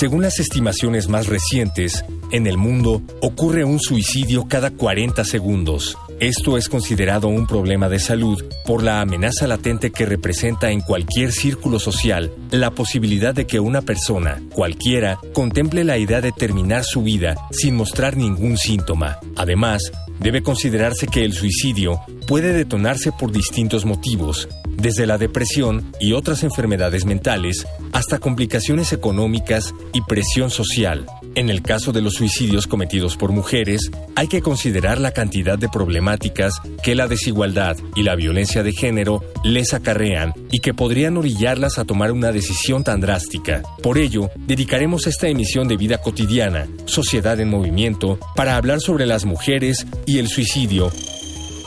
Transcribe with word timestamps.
Según 0.00 0.22
las 0.22 0.40
estimaciones 0.40 1.08
más 1.08 1.26
recientes, 1.26 2.06
en 2.32 2.46
el 2.46 2.56
mundo 2.56 3.02
ocurre 3.20 3.64
un 3.64 3.78
suicidio 3.78 4.46
cada 4.48 4.70
40 4.70 5.26
segundos. 5.26 5.98
Esto 6.20 6.56
es 6.56 6.70
considerado 6.70 7.28
un 7.28 7.46
problema 7.46 7.90
de 7.90 7.98
salud 7.98 8.42
por 8.64 8.82
la 8.82 9.02
amenaza 9.02 9.46
latente 9.46 9.90
que 9.90 10.06
representa 10.06 10.70
en 10.70 10.80
cualquier 10.80 11.32
círculo 11.32 11.78
social 11.78 12.32
la 12.50 12.70
posibilidad 12.70 13.34
de 13.34 13.46
que 13.46 13.60
una 13.60 13.82
persona, 13.82 14.40
cualquiera, 14.54 15.20
contemple 15.34 15.84
la 15.84 15.98
idea 15.98 16.22
de 16.22 16.32
terminar 16.32 16.84
su 16.84 17.02
vida 17.02 17.36
sin 17.50 17.76
mostrar 17.76 18.16
ningún 18.16 18.56
síntoma. 18.56 19.18
Además, 19.36 19.92
debe 20.18 20.42
considerarse 20.42 21.08
que 21.08 21.26
el 21.26 21.34
suicidio 21.34 22.00
puede 22.26 22.54
detonarse 22.54 23.12
por 23.12 23.32
distintos 23.32 23.84
motivos, 23.84 24.48
desde 24.80 25.06
la 25.06 25.18
depresión 25.18 25.92
y 26.00 26.12
otras 26.12 26.42
enfermedades 26.42 27.04
mentales 27.04 27.66
hasta 27.92 28.18
complicaciones 28.18 28.92
económicas 28.92 29.74
y 29.92 30.00
presión 30.02 30.50
social. 30.50 31.06
En 31.34 31.48
el 31.48 31.62
caso 31.62 31.92
de 31.92 32.00
los 32.00 32.14
suicidios 32.14 32.66
cometidos 32.66 33.16
por 33.16 33.30
mujeres, 33.30 33.90
hay 34.16 34.26
que 34.26 34.42
considerar 34.42 34.98
la 34.98 35.12
cantidad 35.12 35.58
de 35.58 35.68
problemáticas 35.68 36.54
que 36.82 36.94
la 36.94 37.06
desigualdad 37.06 37.76
y 37.94 38.02
la 38.02 38.16
violencia 38.16 38.62
de 38.62 38.72
género 38.72 39.22
les 39.44 39.72
acarrean 39.72 40.34
y 40.50 40.58
que 40.58 40.74
podrían 40.74 41.16
orillarlas 41.16 41.78
a 41.78 41.84
tomar 41.84 42.10
una 42.10 42.32
decisión 42.32 42.82
tan 42.82 43.00
drástica. 43.00 43.62
Por 43.82 43.98
ello, 43.98 44.30
dedicaremos 44.38 45.06
esta 45.06 45.28
emisión 45.28 45.68
de 45.68 45.76
vida 45.76 45.98
cotidiana, 45.98 46.66
Sociedad 46.86 47.38
en 47.38 47.48
Movimiento, 47.48 48.18
para 48.34 48.56
hablar 48.56 48.80
sobre 48.80 49.06
las 49.06 49.24
mujeres 49.24 49.86
y 50.06 50.18
el 50.18 50.28
suicidio 50.28 50.90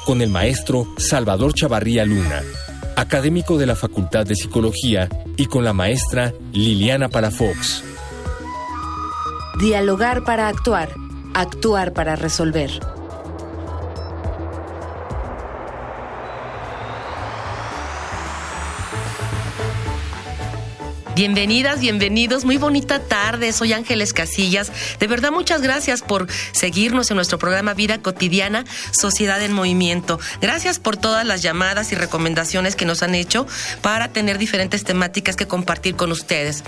con 0.05 0.21
el 0.21 0.29
maestro 0.29 0.87
Salvador 0.97 1.53
Chavarría 1.53 2.05
Luna, 2.05 2.41
académico 2.95 3.57
de 3.57 3.65
la 3.65 3.75
Facultad 3.75 4.25
de 4.25 4.35
Psicología, 4.35 5.09
y 5.37 5.47
con 5.47 5.63
la 5.63 5.73
maestra 5.73 6.33
Liliana 6.51 7.09
Palafox. 7.09 7.83
Dialogar 9.59 10.23
para 10.23 10.47
actuar, 10.47 10.89
actuar 11.33 11.93
para 11.93 12.15
resolver. 12.15 12.92
Bienvenidas, 21.15 21.79
bienvenidos. 21.79 22.43
Muy 22.43 22.57
bonita 22.57 22.97
tarde. 22.97 23.53
Soy 23.53 23.71
Ángeles 23.71 24.13
Casillas. 24.13 24.71
De 24.99 25.05
verdad, 25.05 25.31
muchas 25.31 25.61
gracias 25.61 26.01
por 26.01 26.27
seguirnos 26.53 27.11
en 27.11 27.17
nuestro 27.17 27.37
programa 27.37 27.75
Vida 27.75 28.01
Cotidiana, 28.01 28.65
Sociedad 28.91 29.39
en 29.43 29.53
Movimiento. 29.53 30.19
Gracias 30.41 30.79
por 30.79 30.97
todas 30.97 31.23
las 31.23 31.43
llamadas 31.43 31.91
y 31.91 31.95
recomendaciones 31.95 32.75
que 32.75 32.85
nos 32.85 33.03
han 33.03 33.13
hecho 33.13 33.45
para 33.83 34.07
tener 34.07 34.39
diferentes 34.39 34.83
temáticas 34.85 35.35
que 35.35 35.47
compartir 35.47 35.95
con 35.95 36.11
ustedes. 36.11 36.63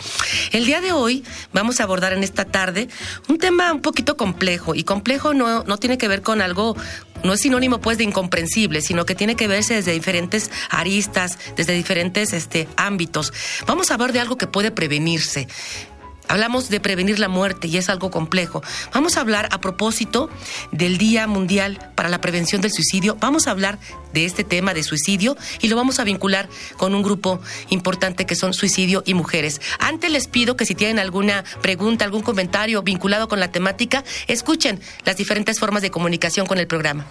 El 0.52 0.66
día 0.66 0.80
de 0.80 0.92
hoy 0.92 1.24
vamos 1.52 1.80
a 1.80 1.84
abordar 1.84 2.14
en 2.14 2.24
esta 2.24 2.46
tarde 2.46 2.88
un 3.28 3.40
tema 3.40 3.74
un 3.74 3.82
poquito 3.82 4.16
complejo. 4.16 4.76
Y 4.76 4.84
complejo 4.84 5.34
no, 5.34 5.64
no 5.64 5.78
tiene 5.78 5.98
que 5.98 6.08
ver 6.08 6.22
con 6.22 6.44
algo 6.44 6.78
no 7.26 7.34
es 7.34 7.42
sinónimo 7.42 7.80
pues 7.80 7.98
de 7.98 8.04
incomprensible, 8.04 8.82
sino 8.82 9.06
que 9.06 9.16
tiene 9.16 9.36
que 9.36 9.48
verse 9.48 9.76
desde 9.76 9.92
diferentes 9.92 10.52
aristas, 10.70 11.38
desde 11.56 11.74
diferentes 11.74 12.34
este, 12.34 12.68
ámbitos. 12.78 13.34
Vamos 13.66 13.92
a 13.92 13.96
hablar 13.96 14.14
de 14.14 14.20
algo 14.20 14.38
que 14.38 14.48
puede 14.48 14.72
prevenirse. 14.72 15.48
Hablamos 16.28 16.70
de 16.70 16.80
prevenir 16.80 17.20
la 17.20 17.28
muerte 17.28 17.68
y 17.68 17.78
es 17.78 17.90
algo 17.90 18.12
complejo. 18.12 18.64
Vamos 18.94 19.18
a 19.18 19.22
hablar 19.22 19.50
a 19.52 19.62
propósito 19.62 20.30
del 20.72 20.98
Día 20.98 21.28
Mundial 21.28 21.92
para 21.96 22.10
la 22.10 22.22
Prevención 22.22 22.62
del 22.62 22.72
Suicidio. 22.72 23.18
Vamos 23.20 23.48
a 23.48 23.52
hablar 23.52 23.80
de 24.14 24.26
este 24.26 24.44
tema 24.44 24.74
de 24.74 24.84
suicidio 24.84 25.38
y 25.62 25.68
lo 25.68 25.76
vamos 25.76 26.00
a 26.00 26.04
vincular 26.04 26.50
con 26.78 26.96
un 26.96 27.04
grupo 27.04 27.40
importante 27.70 28.26
que 28.26 28.36
son 28.36 28.54
suicidio 28.54 29.04
y 29.06 29.14
mujeres. 29.14 29.62
Antes 29.80 30.12
les 30.12 30.28
pido 30.28 30.56
que 30.56 30.66
si 30.66 30.76
tienen 30.76 31.00
alguna 31.00 31.44
pregunta, 31.62 32.06
algún 32.06 32.22
comentario 32.22 32.82
vinculado 32.82 33.28
con 33.28 33.40
la 33.40 33.52
temática, 33.52 34.04
escuchen 34.28 34.80
las 35.04 35.18
diferentes 35.18 35.60
formas 35.60 35.82
de 35.82 35.92
comunicación 35.92 36.48
con 36.48 36.58
el 36.58 36.68
programa. 36.68 37.06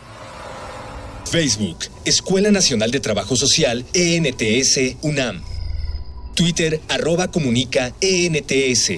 Facebook, 1.30 1.78
Escuela 2.04 2.50
Nacional 2.50 2.90
de 2.90 3.00
Trabajo 3.00 3.36
Social, 3.36 3.84
ENTS, 3.92 4.96
UNAM. 5.02 5.53
Twitter, 6.34 6.80
arroba 6.88 7.30
comunica 7.30 7.92
ENTS. 8.00 8.92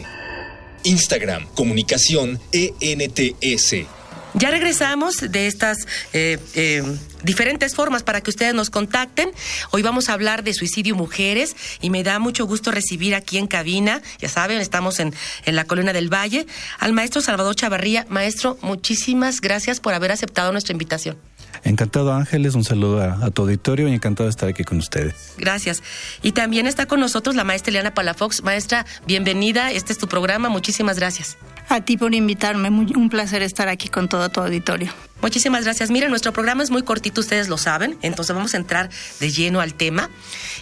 Instagram, 0.85 1.47
comunicación 1.55 2.41
ENTS. 2.53 3.87
Ya 4.35 4.51
regresamos 4.51 5.33
de 5.33 5.47
estas 5.47 5.79
eh, 6.13 6.39
eh, 6.55 6.83
diferentes 7.23 7.75
formas 7.75 8.03
para 8.03 8.21
que 8.21 8.29
ustedes 8.29 8.53
nos 8.53 8.69
contacten. 8.69 9.31
Hoy 9.71 9.81
vamos 9.81 10.11
a 10.11 10.13
hablar 10.13 10.45
de 10.45 10.53
suicidio 10.53 10.95
mujeres 10.95 11.57
y 11.81 11.89
me 11.89 12.03
da 12.03 12.19
mucho 12.19 12.47
gusto 12.47 12.71
recibir 12.71 13.15
aquí 13.15 13.39
en 13.39 13.47
cabina, 13.47 14.03
ya 14.19 14.29
saben, 14.29 14.61
estamos 14.61 15.01
en, 15.01 15.15
en 15.47 15.57
la 15.57 15.65
Colina 15.65 15.95
del 15.95 16.13
Valle, 16.13 16.47
al 16.79 16.93
maestro 16.93 17.23
Salvador 17.23 17.57
Chavarría. 17.57 18.05
Maestro, 18.11 18.59
muchísimas 18.61 19.41
gracias 19.41 19.81
por 19.81 19.95
haber 19.95 20.13
aceptado 20.13 20.53
nuestra 20.53 20.73
invitación. 20.73 21.17
Encantado 21.67 22.13
Ángeles, 22.13 22.55
un 22.55 22.63
saludo 22.63 23.03
a, 23.03 23.29
tu 23.31 23.43
auditorio 23.43 23.89
y 23.89 23.93
encantado 23.93 24.27
de 24.27 24.31
estar 24.31 24.49
aquí 24.49 24.63
con 24.63 24.79
ustedes. 24.79 25.35
Gracias. 25.37 25.83
Y 26.23 26.31
también 26.31 26.69
está 26.69 26.87
con 26.87 27.01
nosotros 27.01 27.35
la 27.35 27.43
maestra 27.43 27.71
Eliana 27.71 27.93
Palafox. 27.93 28.45
Maestra, 28.45 28.87
bienvenida, 29.05 29.73
este 29.73 29.93
es 29.93 29.99
tu 29.99 30.07
programa, 30.07 30.49
muchísimas 30.49 30.97
gracias. 30.97 31.37
A 31.69 31.81
ti 31.81 31.97
por 31.97 32.15
invitarme, 32.15 32.69
un 32.71 33.09
placer 33.09 33.43
estar 33.43 33.69
aquí 33.69 33.89
con 33.89 34.09
todo 34.09 34.29
tu 34.29 34.41
auditorio. 34.41 34.93
Muchísimas 35.23 35.65
gracias. 35.65 35.91
Miren, 35.91 36.11
nuestro 36.11 36.33
programa 36.33 36.63
es 36.63 36.71
muy 36.71 36.83
cortito, 36.83 37.21
ustedes 37.21 37.49
lo 37.49 37.57
saben, 37.57 37.99
entonces 38.03 38.37
vamos 38.37 38.53
a 38.53 38.59
entrar 38.59 38.91
de 39.19 39.31
lleno 39.31 39.61
al 39.61 39.73
tema. 39.73 40.11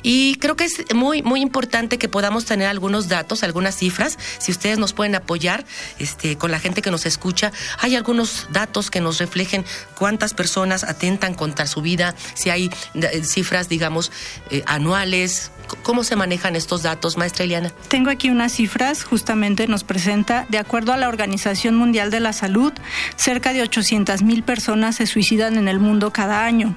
Y 0.02 0.36
creo 0.36 0.54
que 0.54 0.64
es 0.64 0.94
muy, 0.94 1.22
muy 1.22 1.40
importante 1.40 1.98
que 1.98 2.08
podamos 2.08 2.44
tener 2.44 2.68
algunos 2.68 3.08
datos, 3.08 3.42
algunas 3.42 3.76
cifras. 3.76 4.16
Si 4.38 4.52
ustedes 4.52 4.78
nos 4.78 4.92
pueden 4.92 5.16
apoyar 5.16 5.66
este, 5.98 6.38
con 6.38 6.52
la 6.52 6.60
gente 6.60 6.82
que 6.82 6.90
nos 6.92 7.04
escucha, 7.04 7.52
hay 7.80 7.96
algunos 7.96 8.46
datos 8.52 8.90
que 8.90 9.00
nos 9.00 9.18
reflejen 9.18 9.64
cuántas 9.98 10.34
personas 10.34 10.84
atentan 10.84 11.34
contra 11.34 11.66
su 11.66 11.82
vida, 11.82 12.14
si 12.34 12.50
hay 12.50 12.70
eh, 12.94 13.22
cifras, 13.24 13.68
digamos, 13.68 14.12
eh, 14.50 14.62
anuales, 14.66 15.50
¿Cómo 15.82 16.04
se 16.04 16.16
manejan 16.16 16.56
estos 16.56 16.82
datos, 16.82 17.16
maestra 17.16 17.44
Eliana? 17.44 17.70
Tengo 17.88 18.10
aquí 18.10 18.30
unas 18.30 18.52
cifras, 18.52 19.04
justamente 19.04 19.66
nos 19.68 19.84
presenta, 19.84 20.46
de 20.48 20.58
acuerdo 20.58 20.92
a 20.92 20.96
la 20.96 21.08
Organización 21.08 21.76
Mundial 21.76 22.10
de 22.10 22.20
la 22.20 22.32
Salud, 22.32 22.72
cerca 23.16 23.52
de 23.52 23.62
800 23.62 24.22
mil 24.22 24.42
personas 24.42 24.96
se 24.96 25.06
suicidan 25.06 25.56
en 25.56 25.68
el 25.68 25.78
mundo 25.78 26.12
cada 26.12 26.44
año. 26.44 26.74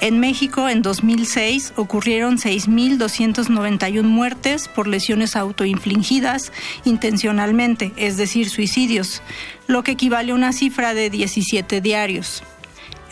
En 0.00 0.20
México, 0.20 0.68
en 0.68 0.82
2006, 0.82 1.74
ocurrieron 1.76 2.38
6.291 2.38 4.02
muertes 4.02 4.68
por 4.68 4.88
lesiones 4.88 5.36
autoinfligidas 5.36 6.52
intencionalmente, 6.84 7.92
es 7.96 8.16
decir, 8.16 8.50
suicidios, 8.50 9.22
lo 9.66 9.82
que 9.82 9.92
equivale 9.92 10.32
a 10.32 10.34
una 10.34 10.52
cifra 10.52 10.94
de 10.94 11.10
17 11.10 11.80
diarios. 11.80 12.42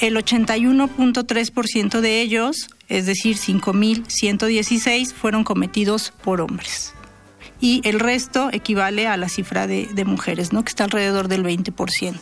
El 0.00 0.16
81.3% 0.16 2.00
de 2.00 2.20
ellos 2.20 2.68
es 2.88 3.06
decir, 3.06 3.36
5.116 3.36 5.12
fueron 5.12 5.44
cometidos 5.44 6.12
por 6.22 6.40
hombres. 6.40 6.92
Y 7.58 7.80
el 7.84 8.00
resto 8.00 8.50
equivale 8.52 9.06
a 9.06 9.16
la 9.16 9.30
cifra 9.30 9.66
de, 9.66 10.04
mujeres, 10.04 10.52
¿no? 10.52 10.62
que 10.62 10.68
está 10.68 10.84
alrededor 10.84 11.28
del 11.28 11.42
20%. 11.42 12.16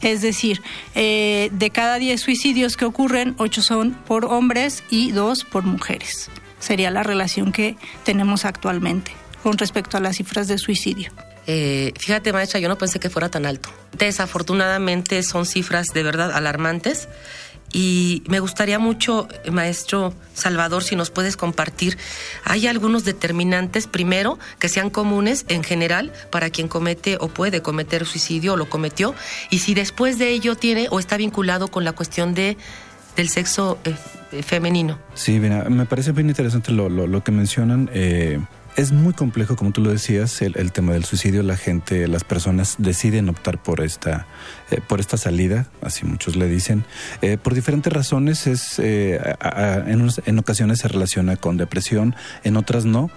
Es 0.00 0.22
decir, 0.22 0.62
eh, 0.94 1.50
de 1.52 1.70
cada 1.70 1.98
10 1.98 2.20
suicidios 2.20 2.76
que 2.76 2.84
ocurren, 2.84 3.34
8 3.38 3.62
son 3.62 3.92
por 4.06 4.26
hombres 4.26 4.84
y 4.88 5.10
2 5.10 5.44
por 5.44 5.64
mujeres. 5.64 6.30
Sería 6.60 6.90
la 6.90 7.02
relación 7.02 7.52
que 7.52 7.76
tenemos 8.04 8.44
actualmente 8.44 9.10
con 9.42 9.58
respecto 9.58 9.96
a 9.96 10.00
las 10.00 10.16
cifras 10.16 10.48
de 10.48 10.58
suicidio. 10.58 11.10
Eh, 11.46 11.92
fíjate, 11.98 12.32
maestra, 12.32 12.60
yo 12.60 12.68
no 12.68 12.78
pensé 12.78 12.98
que 12.98 13.10
fuera 13.10 13.28
tan 13.28 13.46
alto. 13.46 13.70
Desafortunadamente 13.92 15.22
son 15.22 15.46
cifras 15.46 15.88
de 15.94 16.02
verdad 16.02 16.32
alarmantes. 16.32 17.08
Y 17.72 18.22
me 18.28 18.38
gustaría 18.40 18.78
mucho, 18.78 19.28
maestro 19.50 20.14
Salvador, 20.34 20.84
si 20.84 20.94
nos 20.94 21.10
puedes 21.10 21.36
compartir, 21.36 21.98
hay 22.44 22.68
algunos 22.68 23.04
determinantes, 23.04 23.86
primero, 23.86 24.38
que 24.58 24.68
sean 24.68 24.88
comunes 24.88 25.44
en 25.48 25.64
general 25.64 26.12
para 26.30 26.48
quien 26.50 26.68
comete 26.68 27.18
o 27.20 27.28
puede 27.28 27.62
cometer 27.62 28.06
suicidio 28.06 28.54
o 28.54 28.56
lo 28.56 28.70
cometió, 28.70 29.14
y 29.50 29.58
si 29.58 29.74
después 29.74 30.18
de 30.18 30.30
ello 30.30 30.54
tiene 30.54 30.86
o 30.90 31.00
está 31.00 31.16
vinculado 31.16 31.68
con 31.68 31.84
la 31.84 31.92
cuestión 31.92 32.34
de 32.34 32.56
del 33.16 33.28
sexo 33.28 33.78
eh, 33.84 34.42
femenino. 34.42 34.98
Sí, 35.14 35.40
mira, 35.40 35.64
me 35.64 35.86
parece 35.86 36.12
bien 36.12 36.28
interesante 36.28 36.70
lo, 36.70 36.88
lo, 36.88 37.24
que 37.24 37.32
mencionan. 37.32 37.90
Eh, 37.92 38.38
es 38.76 38.92
muy 38.92 39.14
complejo, 39.14 39.56
como 39.56 39.72
tú 39.72 39.80
lo 39.80 39.90
decías, 39.90 40.42
el, 40.42 40.72
tema 40.72 40.92
del 40.92 41.04
suicidio. 41.04 41.42
La 41.42 41.56
gente, 41.56 42.06
las 42.08 42.24
personas 42.24 42.76
deciden 42.78 43.30
optar 43.30 43.62
por 43.62 43.80
esta, 43.80 44.26
eh, 44.70 44.80
por 44.86 44.98
esta 44.98 45.16
salida, 45.16 45.68
así 45.80 46.04
muchos 46.04 46.34
le 46.34 46.48
dicen, 46.48 46.84
eh, 47.22 47.38
por 47.40 47.54
diferentes 47.54 47.92
razones. 47.92 48.48
Es 48.48 48.80
eh, 48.80 49.20
en, 49.86 50.08
en, 50.26 50.38
ocasiones 50.38 50.80
se 50.80 50.88
relaciona 50.88 51.36
con 51.36 51.56
depresión, 51.56 52.16
en 52.42 52.56
otras 52.56 52.84
no. 52.84 53.10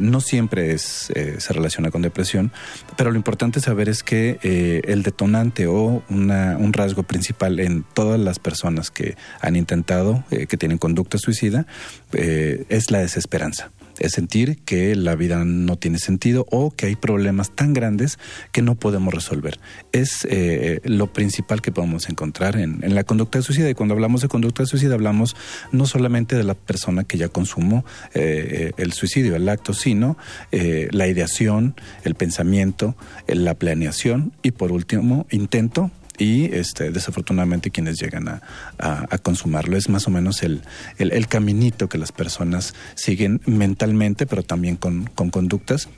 no 0.00 0.20
siempre 0.20 0.72
es, 0.72 1.12
se 1.38 1.52
relaciona 1.52 1.90
con 1.90 2.02
depresión, 2.02 2.50
pero 2.96 3.10
lo 3.10 3.16
importante 3.16 3.60
saber 3.60 3.88
es 3.88 4.02
que 4.02 4.80
el 4.84 5.02
detonante 5.02 5.66
o 5.66 6.02
una, 6.08 6.56
un 6.56 6.72
rasgo 6.72 7.02
principal 7.02 7.60
en 7.60 7.84
todas 7.94 8.18
las 8.18 8.38
personas 8.38 8.90
que 8.90 9.16
han 9.40 9.56
intentado, 9.56 10.24
que 10.30 10.56
tienen 10.56 10.78
conducta 10.78 11.18
suicida, 11.18 11.66
es 12.12 12.90
la 12.90 12.98
desesperanza 13.00 13.70
es 14.00 14.12
sentir 14.12 14.58
que 14.64 14.96
la 14.96 15.14
vida 15.14 15.44
no 15.44 15.76
tiene 15.76 15.98
sentido 15.98 16.46
o 16.50 16.70
que 16.70 16.86
hay 16.86 16.96
problemas 16.96 17.54
tan 17.54 17.72
grandes 17.72 18.18
que 18.50 18.62
no 18.62 18.74
podemos 18.74 19.14
resolver. 19.14 19.60
Es 19.92 20.26
lo 20.84 21.12
principal 21.12 21.62
que 21.62 21.72
podemos 21.72 22.08
encontrar 22.08 22.56
en, 22.56 22.80
la 22.94 23.04
conducta 23.04 23.42
suicida. 23.42 23.70
Y 23.70 23.74
cuando 23.74 23.94
hablamos 23.94 24.20
de 24.20 24.28
conducta 24.28 24.66
suicida 24.66 24.94
hablamos 24.94 25.36
no 25.72 25.86
solamente 25.86 26.36
de 26.36 26.44
la 26.44 26.54
persona 26.54 27.04
que 27.04 27.18
ya 27.18 27.28
consumó 27.28 27.84
eh, 28.14 28.72
el 28.76 28.92
suicidio, 28.92 29.36
el 29.36 29.48
acto, 29.48 29.74
sino 29.74 30.16
eh, 30.52 30.88
la 30.92 31.06
ideación, 31.06 31.74
el 32.04 32.14
pensamiento, 32.14 32.96
la 33.26 33.54
planeación 33.54 34.32
y 34.42 34.52
por 34.52 34.72
último 34.72 35.26
intento 35.30 35.90
y 36.20 36.54
este, 36.54 36.90
desafortunadamente 36.90 37.70
quienes 37.70 37.98
llegan 37.98 38.28
a, 38.28 38.40
consumarlo. 39.22 39.76
Es 39.76 39.88
más 39.88 40.06
o 40.06 40.10
menos 40.10 40.42
el, 40.42 40.62
el, 40.98 41.26
caminito 41.28 41.88
que 41.88 41.98
las 41.98 42.12
personas 42.12 42.74
siguen 42.94 43.40
mentalmente, 43.46 44.26
pero 44.26 44.42
también 44.42 44.76
con, 44.76 45.06
conductas 45.06 45.88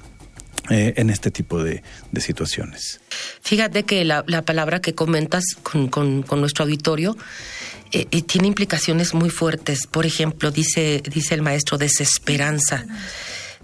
eh, 0.70 0.94
en 0.96 1.10
este 1.10 1.30
tipo 1.30 1.62
de, 1.62 1.82
situaciones. 2.20 3.00
Fíjate 3.40 3.82
que 3.82 4.04
la, 4.04 4.22
palabra 4.42 4.80
que 4.80 4.94
comentas 4.94 5.42
con, 5.62 6.24
nuestro 6.40 6.64
auditorio 6.64 7.16
eh, 7.90 8.06
eh, 8.10 8.22
tiene 8.22 8.46
implicaciones 8.46 9.12
muy 9.12 9.28
fuertes. 9.28 9.88
Por 9.88 10.06
ejemplo, 10.06 10.50
dice, 10.52 11.02
dice 11.04 11.34
el 11.34 11.42
maestro 11.42 11.78
desesperanza. 11.78 12.86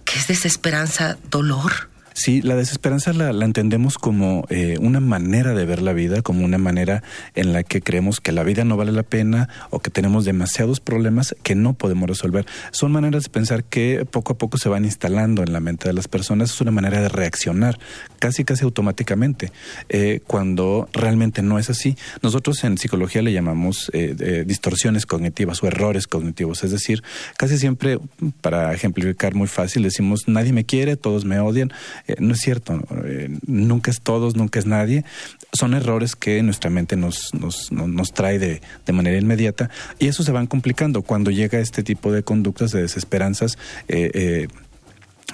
¿Qué 0.05 0.19
es 0.19 0.27
desesperanza? 0.27 1.19
¿Dolor? 1.31 1.89
Sí, 2.19 2.43
la 2.43 2.57
desesperanza 2.57 3.13
la, 3.13 3.31
entendemos 3.45 3.97
como 3.97 4.45
eh, 4.49 4.77
una 4.81 4.99
manera 4.99 5.55
de 5.55 5.65
ver 5.65 5.81
la 5.81 5.93
vida, 5.93 6.21
como 6.21 6.45
una 6.45 6.59
manera 6.59 7.05
en 7.37 7.53
la 7.53 7.63
que 7.63 7.81
creemos 7.81 8.21
que 8.21 8.33
la 8.33 8.43
vida 8.43 8.65
no 8.65 8.77
vale 8.77 8.91
la 8.91 9.05
pena 9.05 9.49
o 9.71 9.79
que 9.79 9.91
tenemos 9.91 10.25
demasiados 10.25 10.81
problemas 10.81 11.37
que 11.45 11.55
no 11.55 11.75
podemos 11.75 12.09
resolver. 12.09 12.45
Son 12.73 12.91
maneras 12.91 13.23
de 13.23 13.31
pensar 13.31 13.63
que 13.63 14.05
poco 14.05 14.33
a 14.33 14.37
poco 14.37 14.59
se 14.59 14.69
van 14.69 14.85
instalando 14.85 15.45
en 15.45 15.53
la 15.53 15.61
mente 15.61 15.87
de 15.87 15.95
las 15.95 16.09
personas. 16.09 16.51
Es 16.51 16.61
una 16.61 16.73
manera 16.73 17.01
de 17.01 17.09
reaccionar 17.09 17.79
casi 18.19 18.43
casi 18.43 18.65
automáticamente, 18.65 19.53
eh, 19.89 20.19
cuando 20.27 20.89
realmente 20.93 21.43
no 21.43 21.61
es 21.61 21.71
así. 21.71 21.97
Nosotros 22.21 22.65
en 22.65 22.79
psicología 22.79 23.23
le 23.23 23.33
llamamos 23.33 23.93
eh, 23.95 24.43
distorsiones 24.45 25.07
cognitivas 25.07 25.63
o 25.63 25.69
errores 25.69 26.09
cognitivos. 26.09 26.65
Es 26.65 26.73
decir, 26.73 27.05
casi 27.37 27.59
siempre, 27.59 28.01
para 28.41 28.75
ejemplificar 28.75 29.37
muy 29.37 29.47
fácil, 29.47 29.85
decimos 29.85 30.27
nadie 30.27 30.53
me 30.53 30.65
quiere, 30.65 30.97
todos 30.97 31.25
me 31.25 31.39
odian. 31.39 31.73
Eh, 32.09 32.17
no 32.21 32.33
es 32.33 32.41
cierto, 32.41 32.81
eh, 33.05 33.29
nunca 33.47 33.91
es 33.91 34.01
todos, 34.01 34.35
nunca 34.35 34.59
es 34.59 34.67
nadie. 34.67 35.05
Son 35.53 35.75
errores 35.75 36.17
que 36.17 36.43
nuestra 36.43 36.71
mente 36.71 36.97
nos, 36.97 37.35
nos, 37.35 37.71
nos 37.71 38.13
trae 38.13 38.39
de, 38.39 38.63
de, 38.87 38.93
manera 38.93 39.19
inmediata 39.19 39.71
y 39.99 40.09
eso 40.09 40.23
se 40.23 40.33
van 40.33 40.47
complicando 40.47 41.03
cuando 41.03 41.31
llega 41.31 41.61
este 41.61 41.83
tipo 41.83 42.11
de 42.11 42.23
conductas, 42.23 42.73
de 42.73 42.83
desesperanzas. 42.83 43.59
Eh, 43.89 44.49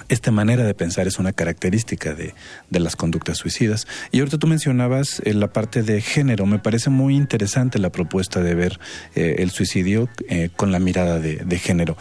esta 0.09 0.29
manera 0.29 0.65
de 0.65 0.73
pensar 0.73 1.07
es 1.07 1.17
una 1.17 1.31
característica 1.31 2.13
de, 2.13 2.35
de, 2.69 2.79
las 2.81 2.97
conductas 2.97 3.37
suicidas. 3.37 3.87
Y 4.11 4.19
ahorita 4.19 4.37
tú 4.37 4.45
mencionabas 4.45 5.21
la 5.23 5.47
parte 5.47 5.83
de 5.83 6.01
género. 6.01 6.45
Me 6.45 6.59
parece 6.59 6.89
muy 6.89 7.15
interesante 7.15 7.79
la 7.79 7.89
propuesta 7.91 8.41
de 8.41 8.55
ver 8.55 8.79
el 9.15 9.49
suicidio 9.51 10.09
con 10.57 10.73
la 10.73 10.79
mirada 10.79 11.19
de, 11.19 11.37
de 11.37 11.59
género 11.59 11.97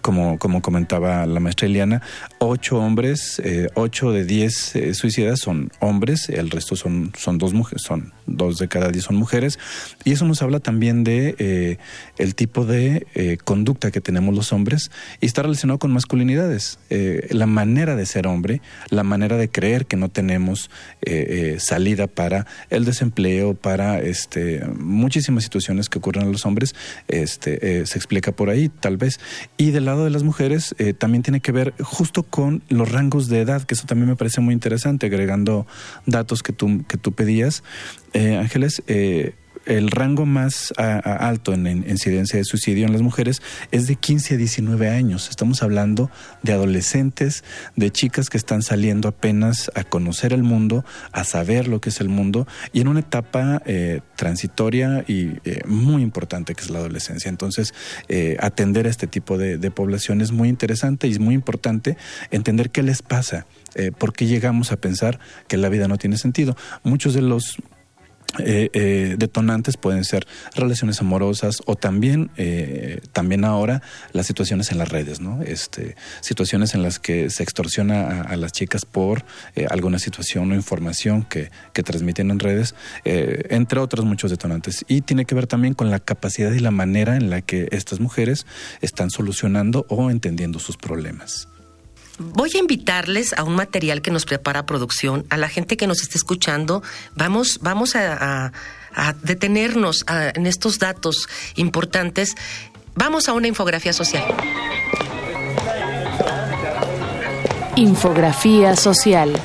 como, 0.00 0.38
como 0.38 0.62
comentaba 0.62 1.26
la 1.26 1.40
maestra 1.40 1.66
Eliana, 1.66 2.02
ocho 2.38 2.78
hombres, 2.78 3.40
eh, 3.44 3.68
ocho 3.74 4.12
de 4.12 4.24
diez 4.24 4.74
eh, 4.76 4.94
suicidas 4.94 5.40
son 5.40 5.70
hombres, 5.80 6.28
el 6.28 6.50
resto 6.50 6.76
son, 6.76 7.12
son 7.16 7.38
dos 7.38 7.54
mujeres, 7.54 7.82
son 7.82 8.12
dos 8.26 8.58
de 8.58 8.68
cada 8.68 8.90
diez 8.90 9.04
son 9.04 9.16
mujeres, 9.16 9.58
y 10.04 10.12
eso 10.12 10.24
nos 10.24 10.42
habla 10.42 10.60
también 10.60 11.04
de 11.04 11.34
eh, 11.38 11.78
el 12.18 12.34
tipo 12.34 12.64
de 12.64 13.06
conducta 13.44 13.90
que 13.90 14.00
tenemos 14.00 14.34
los 14.34 14.52
hombres 14.52 14.90
y 15.20 15.26
está 15.26 15.42
relacionado 15.42 15.78
con 15.78 15.92
masculinidades, 15.92 16.78
la 17.30 17.46
manera 17.46 17.96
de 17.96 18.06
ser 18.06 18.26
hombre, 18.26 18.60
la 18.90 19.02
manera 19.02 19.36
de 19.36 19.48
creer 19.48 19.86
que 19.86 19.96
no 19.96 20.08
tenemos 20.08 20.70
salida 21.58 22.06
para 22.06 22.46
el 22.70 22.84
desempleo, 22.84 23.54
para 23.54 24.00
este 24.00 24.64
muchísimas 24.78 25.44
situaciones 25.44 25.88
que 25.88 25.98
ocurren 25.98 26.26
a 26.26 26.30
los 26.30 26.46
hombres, 26.46 26.74
este 27.08 27.86
se 27.86 27.98
explica 27.98 28.32
por 28.32 28.50
ahí 28.50 28.68
tal 28.68 28.96
vez, 28.96 29.20
y 29.56 29.70
del 29.70 29.85
lado 29.86 30.04
de 30.04 30.10
las 30.10 30.22
mujeres 30.22 30.74
eh, 30.78 30.92
también 30.92 31.22
tiene 31.22 31.40
que 31.40 31.52
ver 31.52 31.74
justo 31.80 32.22
con 32.22 32.62
los 32.68 32.90
rangos 32.90 33.28
de 33.28 33.40
edad, 33.40 33.62
que 33.62 33.74
eso 33.74 33.86
también 33.86 34.08
me 34.08 34.16
parece 34.16 34.40
muy 34.40 34.52
interesante, 34.52 35.06
agregando 35.06 35.66
datos 36.04 36.42
que 36.42 36.52
tú, 36.52 36.84
que 36.86 36.98
tú 36.98 37.12
pedías. 37.12 37.62
Eh, 38.12 38.36
Ángeles, 38.36 38.82
eh, 38.86 39.34
el 39.66 39.90
rango 39.90 40.26
más 40.26 40.72
alto 40.76 41.52
en, 41.52 41.66
incidencia 41.66 42.38
de 42.38 42.44
suicidio 42.44 42.86
en 42.86 42.92
las 42.92 43.02
mujeres 43.02 43.42
es 43.70 43.86
de 43.86 43.96
15 43.96 44.34
a 44.34 44.36
19 44.36 44.88
años. 44.88 45.28
Estamos 45.28 45.62
hablando 45.62 46.10
de 46.42 46.52
adolescentes, 46.52 47.44
de 47.74 47.90
chicas 47.90 48.30
que 48.30 48.38
están 48.38 48.62
saliendo 48.62 49.08
apenas 49.08 49.70
a 49.74 49.84
conocer 49.84 50.32
el 50.32 50.42
mundo, 50.42 50.84
a 51.12 51.24
saber 51.24 51.68
lo 51.68 51.80
que 51.80 51.90
es 51.90 52.00
el 52.00 52.08
mundo 52.08 52.46
y 52.72 52.80
en 52.80 52.88
una 52.88 53.00
etapa 53.00 53.62
eh, 53.66 54.00
transitoria 54.16 55.04
y 55.06 55.38
eh, 55.44 55.62
muy 55.66 56.02
importante 56.02 56.54
que 56.54 56.62
es 56.62 56.70
la 56.70 56.78
adolescencia. 56.78 57.28
Entonces, 57.28 57.74
eh, 58.08 58.36
atender 58.40 58.86
a 58.86 58.90
este 58.90 59.06
tipo 59.06 59.38
de, 59.38 59.58
de 59.58 59.70
población 59.70 60.20
es 60.20 60.32
muy 60.32 60.48
interesante 60.48 61.08
y 61.08 61.12
es 61.12 61.18
muy 61.18 61.34
importante 61.34 61.96
entender 62.30 62.70
qué 62.70 62.82
les 62.82 63.02
pasa. 63.02 63.46
¿Por 63.98 64.14
qué 64.14 64.24
llegamos 64.24 64.72
a 64.72 64.78
pensar 64.78 65.20
que 65.48 65.58
la 65.58 65.68
vida 65.68 65.86
no 65.86 65.98
tiene 65.98 66.16
sentido? 66.16 66.56
Muchos 66.82 67.12
de 67.12 67.20
los 67.20 67.58
eh, 68.38 68.70
eh, 68.72 69.16
detonantes 69.18 69.76
pueden 69.76 70.04
ser 70.04 70.26
relaciones 70.54 71.00
amorosas 71.00 71.62
o 71.66 71.76
también 71.76 72.30
eh, 72.36 73.00
también 73.12 73.44
ahora 73.44 73.82
las 74.12 74.26
situaciones 74.26 74.72
en 74.72 74.78
las 74.78 74.88
redes 74.88 75.20
no 75.20 75.42
este 75.42 75.96
situaciones 76.20 76.74
en 76.74 76.82
las 76.82 76.98
que 76.98 77.30
se 77.30 77.42
extorsiona 77.42 78.22
a, 78.22 78.36
las 78.36 78.52
chicas 78.52 78.84
por 78.84 79.24
alguna 79.70 79.98
situación 79.98 80.52
o 80.52 80.54
información 80.54 81.22
que, 81.22 81.50
que 81.72 81.82
transmiten 81.82 82.30
en 82.30 82.38
redes 82.38 82.74
entre 83.04 83.80
otros 83.80 84.04
muchos 84.04 84.30
detonantes. 84.30 84.84
Y 84.88 85.00
tiene 85.00 85.24
que 85.24 85.34
ver 85.34 85.46
también 85.46 85.74
con 85.74 85.90
la 85.90 86.00
capacidad 86.00 86.52
y 86.52 86.58
la 86.58 86.70
manera 86.70 87.16
en 87.16 87.30
la 87.30 87.40
que 87.40 87.68
estas 87.70 88.00
mujeres 88.00 88.46
están 88.80 89.10
solucionando 89.10 89.86
o 89.88 90.10
entendiendo 90.10 90.58
sus 90.58 90.76
problemas 90.76 91.48
Voy 92.18 92.50
a 92.54 92.58
invitarles 92.58 93.34
a 93.34 93.44
un 93.44 93.54
material 93.54 94.00
que 94.00 94.10
nos 94.10 94.24
prepara 94.24 94.64
producción, 94.64 95.26
a 95.28 95.36
la 95.36 95.48
gente 95.48 95.76
que 95.76 95.86
nos 95.86 96.00
esté 96.02 96.16
escuchando. 96.16 96.82
Vamos, 97.14 97.58
vamos 97.60 97.94
a, 97.94 98.52
detenernos 99.22 100.04
en 100.08 100.46
estos 100.46 100.78
datos 100.78 101.28
importantes. 101.56 102.34
Vamos 102.94 103.28
a 103.28 103.34
una 103.34 103.48
infografía 103.48 103.92
social. 103.92 104.24
Infografía 107.76 108.74
social. 108.74 109.38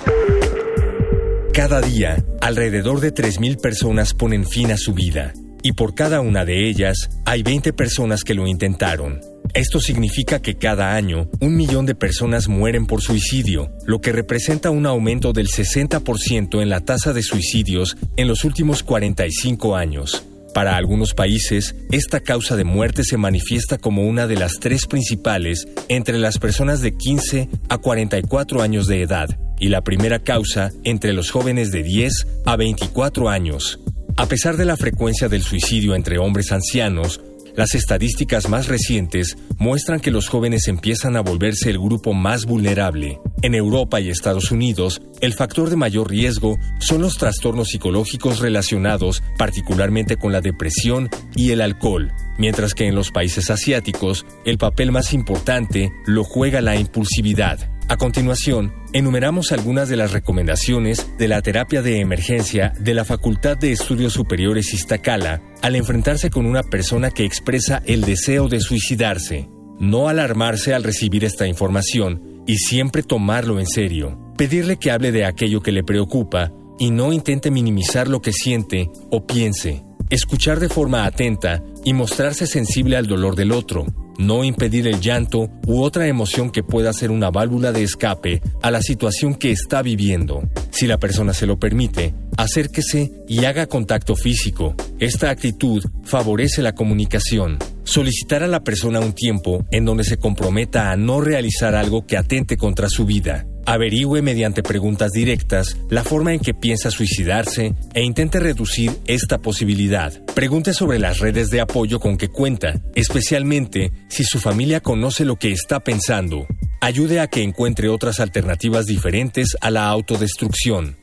Cada 1.54 1.82
día, 1.82 2.24
alrededor 2.40 3.02
de 3.02 3.14
3.000 3.14 3.60
personas 3.60 4.14
ponen 4.14 4.48
fin 4.48 4.72
a 4.72 4.78
su 4.78 4.94
vida, 4.94 5.34
y 5.62 5.74
por 5.74 5.94
cada 5.94 6.22
una 6.22 6.46
de 6.46 6.70
ellas 6.70 7.10
hay 7.26 7.44
20 7.44 7.74
personas 7.74 8.24
que 8.24 8.34
lo 8.34 8.48
intentaron. 8.48 9.31
Esto 9.54 9.82
significa 9.82 10.42
que 10.42 10.56
cada 10.56 10.96
año 10.96 11.30
un 11.42 11.58
millón 11.58 11.86
de 11.86 11.96
personas 11.96 12.48
mueren 12.48 12.86
por 12.86 13.02
suicidio, 13.02 13.70
lo 13.86 14.00
que 14.00 14.14
representa 14.14 14.70
un 14.70 14.86
aumento 14.86 15.34
del 15.34 15.48
60% 15.48 16.62
en 16.62 16.70
la 16.70 16.80
tasa 16.82 17.12
de 17.12 17.22
suicidios 17.22 17.98
en 18.16 18.30
los 18.30 18.46
últimos 18.46 18.82
45 18.84 19.76
años. 19.76 20.26
Para 20.54 20.76
algunos 20.76 21.14
países, 21.14 21.76
esta 21.92 22.22
causa 22.22 22.56
de 22.56 22.64
muerte 22.64 23.04
se 23.04 23.18
manifiesta 23.18 23.78
como 23.78 24.08
una 24.08 24.28
de 24.28 24.36
las 24.36 24.54
tres 24.60 24.86
principales 24.86 25.68
entre 25.90 26.18
las 26.18 26.38
personas 26.38 26.82
de 26.82 26.96
15 26.96 27.50
a 27.70 27.78
44 27.78 28.62
años 28.62 28.88
de 28.88 29.02
edad 29.02 29.38
y 29.60 29.70
la 29.70 29.82
primera 29.82 30.20
causa 30.20 30.72
entre 30.84 31.14
los 31.14 31.30
jóvenes 31.30 31.72
de 31.72 31.84
10 31.84 32.28
a 32.46 32.56
24 32.56 33.30
años. 33.30 33.80
A 34.18 34.28
pesar 34.28 34.58
de 34.58 34.66
la 34.66 34.78
frecuencia 34.78 35.30
del 35.30 35.42
suicidio 35.42 35.96
entre 35.96 36.20
hombres 36.20 36.52
ancianos, 36.52 37.22
Las 37.56 37.76
estadísticas 37.76 38.48
más 38.48 38.68
recientes 38.68 39.38
muestran 39.58 40.00
que 40.00 40.12
los 40.12 40.30
jóvenes 40.30 40.68
empiezan 40.68 41.18
a 41.18 41.22
volverse 41.22 41.70
el 41.70 41.80
grupo 41.80 42.14
más 42.14 42.46
vulnerable. 42.46 43.20
En 43.42 43.56
Europa 43.56 44.00
y 44.00 44.10
Estados 44.10 44.52
Unidos, 44.52 45.02
el 45.20 45.34
factor 45.34 45.70
de 45.70 45.76
mayor 45.76 46.10
riesgo 46.10 46.58
son 46.80 47.02
los 47.02 47.18
trastornos 47.18 47.70
psicológicos 47.70 48.40
relacionados 48.40 49.24
particularmente 49.38 50.18
con 50.18 50.32
la 50.32 50.42
depresión 50.42 51.10
y 51.36 51.52
el 51.52 51.62
alcohol, 51.62 52.12
mientras 52.38 52.74
que 52.74 52.88
en 52.88 52.96
los 52.96 53.12
países 53.12 53.50
asiáticos 53.50 54.26
el 54.46 54.58
papel 54.58 54.92
más 54.92 55.14
importante 55.14 55.92
lo 56.06 56.24
juega 56.24 56.62
la 56.62 56.76
impulsividad. 56.76 57.71
A 57.92 57.98
continuación, 57.98 58.74
enumeramos 58.94 59.52
algunas 59.52 59.90
de 59.90 59.98
las 59.98 60.14
recomendaciones 60.14 61.06
de 61.18 61.28
la 61.28 61.42
terapia 61.42 61.82
de 61.82 62.00
emergencia 62.00 62.72
de 62.80 62.94
la 62.94 63.04
Facultad 63.04 63.58
de 63.58 63.74
Estudios 63.74 64.14
Superiores 64.14 64.74
Iztacala 64.74 65.42
al 65.62 65.76
enfrentarse 65.76 66.30
con 66.30 66.46
una 66.46 66.64
persona 66.64 67.12
que 67.12 67.26
expresa 67.26 67.84
el 67.86 68.04
deseo 68.06 68.48
de 68.48 68.62
suicidarse. 68.62 69.50
No 69.78 70.08
alarmarse 70.08 70.74
al 70.74 70.84
recibir 70.84 71.26
esta 71.26 71.48
información 71.48 72.44
y 72.48 72.60
siempre 72.60 73.04
tomarlo 73.04 73.60
en 73.60 73.68
serio. 73.68 74.18
Pedirle 74.38 74.78
que 74.78 74.92
hable 74.92 75.12
de 75.12 75.26
aquello 75.26 75.62
que 75.62 75.74
le 75.74 75.84
preocupa 75.84 76.54
y 76.80 76.92
no 76.92 77.12
intente 77.12 77.52
minimizar 77.52 78.08
lo 78.08 78.22
que 78.22 78.32
siente 78.32 78.90
o 79.12 79.28
piense. 79.28 79.84
Escuchar 80.10 80.62
de 80.62 80.70
forma 80.70 81.04
atenta 81.04 81.62
y 81.84 81.92
mostrarse 81.92 82.48
sensible 82.48 82.96
al 82.96 83.08
dolor 83.08 83.36
del 83.36 83.52
otro 83.52 83.86
no 84.18 84.44
impedir 84.44 84.88
el 84.88 85.00
llanto 85.00 85.50
u 85.66 85.82
otra 85.82 86.08
emoción 86.08 86.50
que 86.52 86.64
pueda 86.64 86.94
ser 86.94 87.12
una 87.12 87.32
válvula 87.32 87.72
de 87.72 87.84
escape 87.84 88.42
a 88.62 88.72
la 88.72 88.82
situación 88.82 89.36
que 89.36 89.52
está 89.52 89.82
viviendo. 89.82 90.44
Si 90.72 90.88
la 90.88 90.98
persona 90.98 91.34
se 91.34 91.46
lo 91.46 91.60
permite, 91.60 92.14
acérquese 92.38 93.12
y 93.28 93.46
haga 93.46 93.68
contacto 93.68 94.16
físico. 94.16 94.76
Esta 95.00 95.30
actitud 95.30 95.84
favorece 96.04 96.62
la 96.62 96.74
comunicación. 96.74 97.58
Solicitar 97.84 98.44
a 98.44 98.48
la 98.48 98.64
persona 98.64 99.00
un 99.00 99.14
tiempo 99.14 99.66
en 99.72 99.86
donde 99.86 100.04
se 100.04 100.18
comprometa 100.18 100.92
a 100.92 100.98
no 100.98 101.22
realizar 101.22 101.76
algo 101.76 102.06
que 102.06 102.18
atente 102.18 102.58
contra 102.58 102.90
su 102.90 103.06
vida. 103.06 103.46
Averigüe 103.66 104.22
mediante 104.22 104.64
preguntas 104.64 105.12
directas 105.12 105.78
la 105.90 106.04
forma 106.04 106.34
en 106.34 106.40
que 106.40 106.54
piensa 106.54 106.92
suicidarse 106.92 107.74
e 107.94 108.04
intente 108.04 108.40
reducir 108.40 108.92
esta 109.06 109.38
posibilidad. 109.38 110.14
Pregunte 110.34 110.74
sobre 110.74 111.00
las 111.00 111.20
redes 111.20 111.50
de 111.50 111.62
apoyo 111.62 112.00
con 112.00 112.18
que 112.18 112.30
cuenta, 112.30 112.82
especialmente 112.96 113.92
si 114.10 114.24
su 114.24 114.40
familia 114.40 114.80
conoce 114.82 115.26
lo 115.26 115.36
que 115.36 115.52
está 115.52 115.80
pensando. 115.80 116.48
Ayude 116.82 117.20
a 117.20 117.28
que 117.28 117.44
encuentre 117.44 117.90
otras 117.90 118.20
alternativas 118.20 118.86
diferentes 118.86 119.56
a 119.62 119.70
la 119.70 119.88
autodestrucción. 119.88 120.98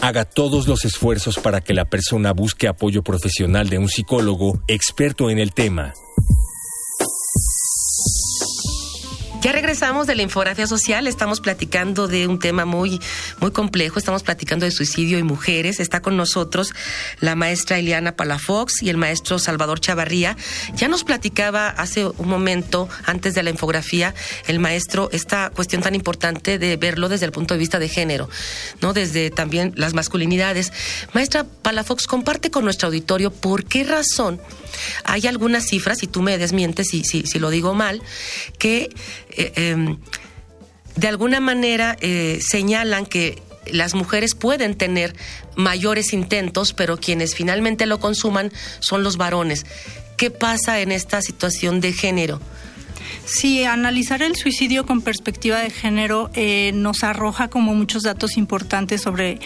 Haga 0.00 0.24
todos 0.24 0.66
los 0.66 0.84
esfuerzos 0.84 1.38
para 1.38 1.60
que 1.60 1.74
la 1.74 1.84
persona 1.84 2.32
busque 2.32 2.66
apoyo 2.66 3.02
profesional 3.02 3.68
de 3.68 3.78
un 3.78 3.88
psicólogo 3.88 4.60
experto 4.66 5.30
en 5.30 5.38
el 5.38 5.52
tema. 5.52 5.94
Ya 9.42 9.50
regresamos 9.50 10.06
de 10.06 10.14
la 10.14 10.22
infografía 10.22 10.68
social, 10.68 11.08
estamos 11.08 11.40
platicando 11.40 12.06
de 12.06 12.28
un 12.28 12.38
tema 12.38 12.64
muy, 12.64 13.00
muy 13.40 13.50
complejo, 13.50 13.98
estamos 13.98 14.22
platicando 14.22 14.66
de 14.66 14.70
suicidio 14.70 15.18
y 15.18 15.24
mujeres. 15.24 15.80
Está 15.80 15.98
con 16.00 16.16
nosotros 16.16 16.72
la 17.18 17.34
maestra 17.34 17.76
Eliana 17.76 18.14
Palafox 18.14 18.84
y 18.84 18.88
el 18.88 18.98
maestro 18.98 19.40
Salvador 19.40 19.80
Chavarría. 19.80 20.36
Ya 20.76 20.86
nos 20.86 21.02
platicaba 21.02 21.66
hace 21.70 22.06
un 22.06 22.28
momento, 22.28 22.88
antes 23.04 23.34
de 23.34 23.42
la 23.42 23.50
infografía, 23.50 24.14
el 24.46 24.60
maestro 24.60 25.08
esta 25.10 25.50
cuestión 25.50 25.82
tan 25.82 25.96
importante 25.96 26.60
de 26.60 26.76
verlo 26.76 27.08
desde 27.08 27.26
el 27.26 27.32
punto 27.32 27.54
de 27.54 27.58
vista 27.58 27.80
de 27.80 27.88
género, 27.88 28.30
¿no? 28.80 28.92
Desde 28.92 29.30
también 29.30 29.72
las 29.74 29.92
masculinidades. 29.92 30.72
Maestra 31.14 31.42
Palafox, 31.62 32.06
comparte 32.06 32.52
con 32.52 32.62
nuestro 32.62 32.86
auditorio 32.86 33.32
por 33.32 33.64
qué 33.64 33.82
razón 33.82 34.40
hay 35.04 35.26
algunas 35.26 35.66
cifras, 35.66 36.02
y 36.02 36.06
tú 36.06 36.22
me 36.22 36.38
desmientes 36.38 36.88
si, 36.88 37.04
si, 37.04 37.26
si 37.26 37.38
lo 37.38 37.50
digo 37.50 37.74
mal, 37.74 38.02
que 38.58 38.90
eh, 39.36 39.52
em, 39.56 39.98
de 40.96 41.08
alguna 41.08 41.40
manera 41.40 41.96
eh, 42.00 42.40
señalan 42.42 43.06
que 43.06 43.42
las 43.70 43.94
mujeres 43.94 44.34
pueden 44.34 44.74
tener 44.74 45.14
mayores 45.56 46.12
intentos, 46.12 46.72
pero 46.72 46.98
quienes 46.98 47.34
finalmente 47.34 47.86
lo 47.86 48.00
consuman 48.00 48.52
son 48.80 49.02
los 49.02 49.16
varones. 49.16 49.64
¿Qué 50.16 50.30
pasa 50.30 50.80
en 50.80 50.92
esta 50.92 51.22
situación 51.22 51.80
de 51.80 51.92
género? 51.92 52.40
Sí, 53.24 53.64
analizar 53.64 54.20
el 54.22 54.34
suicidio 54.34 54.84
con 54.84 55.00
perspectiva 55.00 55.60
de 55.60 55.70
género 55.70 56.30
eh, 56.34 56.72
nos 56.74 57.04
arroja 57.04 57.48
como 57.48 57.74
muchos 57.74 58.02
datos 58.02 58.36
importantes 58.36 59.00
sobre 59.00 59.38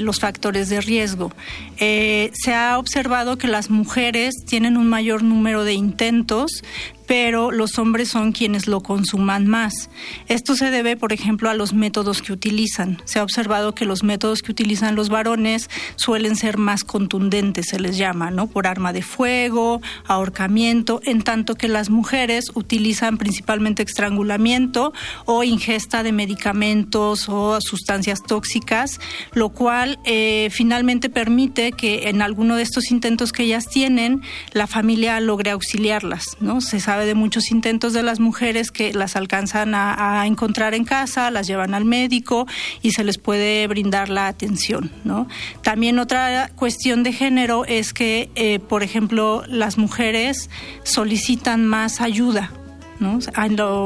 los 0.00 0.20
factores 0.20 0.68
de 0.70 0.80
riesgo. 0.80 1.32
Se 1.78 2.54
ha 2.54 2.78
observado 2.78 3.36
que 3.36 3.46
las 3.46 3.68
mujeres 3.68 4.34
tienen 4.46 4.76
un 4.76 4.88
mayor 4.88 5.22
número 5.22 5.64
de 5.64 5.74
intentos 5.74 6.62
pero 7.10 7.50
los 7.50 7.76
hombres 7.80 8.08
son 8.08 8.30
quienes 8.30 8.68
lo 8.68 8.82
consuman 8.82 9.48
más. 9.48 9.90
Esto 10.28 10.54
se 10.54 10.70
debe, 10.70 10.96
por 10.96 11.12
ejemplo, 11.12 11.50
a 11.50 11.54
los 11.54 11.72
métodos 11.72 12.22
que 12.22 12.32
utilizan. 12.32 13.02
Se 13.04 13.18
ha 13.18 13.24
observado 13.24 13.74
que 13.74 13.84
los 13.84 14.04
métodos 14.04 14.42
que 14.42 14.52
utilizan 14.52 14.94
los 14.94 15.08
varones 15.08 15.68
suelen 15.96 16.36
ser 16.36 16.56
más 16.56 16.84
contundentes, 16.84 17.66
se 17.66 17.80
les 17.80 17.96
llama, 17.96 18.30
¿no? 18.30 18.46
Por 18.46 18.68
arma 18.68 18.92
de 18.92 19.02
fuego, 19.02 19.82
ahorcamiento, 20.06 21.00
en 21.04 21.22
tanto 21.22 21.56
que 21.56 21.66
las 21.66 21.90
mujeres 21.90 22.52
utilizan 22.54 23.18
principalmente 23.18 23.82
estrangulamiento 23.82 24.92
o 25.24 25.42
ingesta 25.42 26.04
de 26.04 26.12
medicamentos 26.12 27.28
o 27.28 27.60
sustancias 27.60 28.22
tóxicas, 28.22 29.00
lo 29.32 29.48
cual 29.48 29.98
eh, 30.04 30.46
finalmente 30.52 31.10
permite 31.10 31.72
que 31.72 32.08
en 32.08 32.22
alguno 32.22 32.54
de 32.54 32.62
estos 32.62 32.92
intentos 32.92 33.32
que 33.32 33.42
ellas 33.42 33.66
tienen, 33.66 34.22
la 34.52 34.68
familia 34.68 35.18
logre 35.18 35.50
auxiliarlas, 35.50 36.36
¿no? 36.38 36.60
Se 36.60 36.78
sabe 36.78 36.99
de 37.04 37.14
muchos 37.14 37.50
intentos 37.50 37.92
de 37.92 38.02
las 38.02 38.20
mujeres 38.20 38.70
que 38.70 38.92
las 38.92 39.16
alcanzan 39.16 39.74
a, 39.74 40.26
encontrar 40.26 40.74
en 40.74 40.84
casa, 40.84 41.30
las 41.30 41.46
llevan 41.46 41.74
al 41.74 41.84
médico 41.84 42.46
y 42.82 42.92
se 42.92 43.04
les 43.04 43.18
puede 43.18 43.66
brindar 43.66 44.08
la 44.08 44.26
atención. 44.26 44.90
¿no? 45.04 45.28
También 45.62 45.98
otra 45.98 46.50
cuestión 46.56 47.02
de 47.02 47.12
género 47.12 47.64
es 47.64 47.92
que, 47.92 48.30
eh, 48.34 48.58
por 48.58 48.82
ejemplo, 48.82 49.42
las 49.46 49.78
mujeres 49.78 50.50
solicitan 50.84 51.64
más 51.66 52.00
ayuda 52.00 52.50
¿no? 53.00 53.18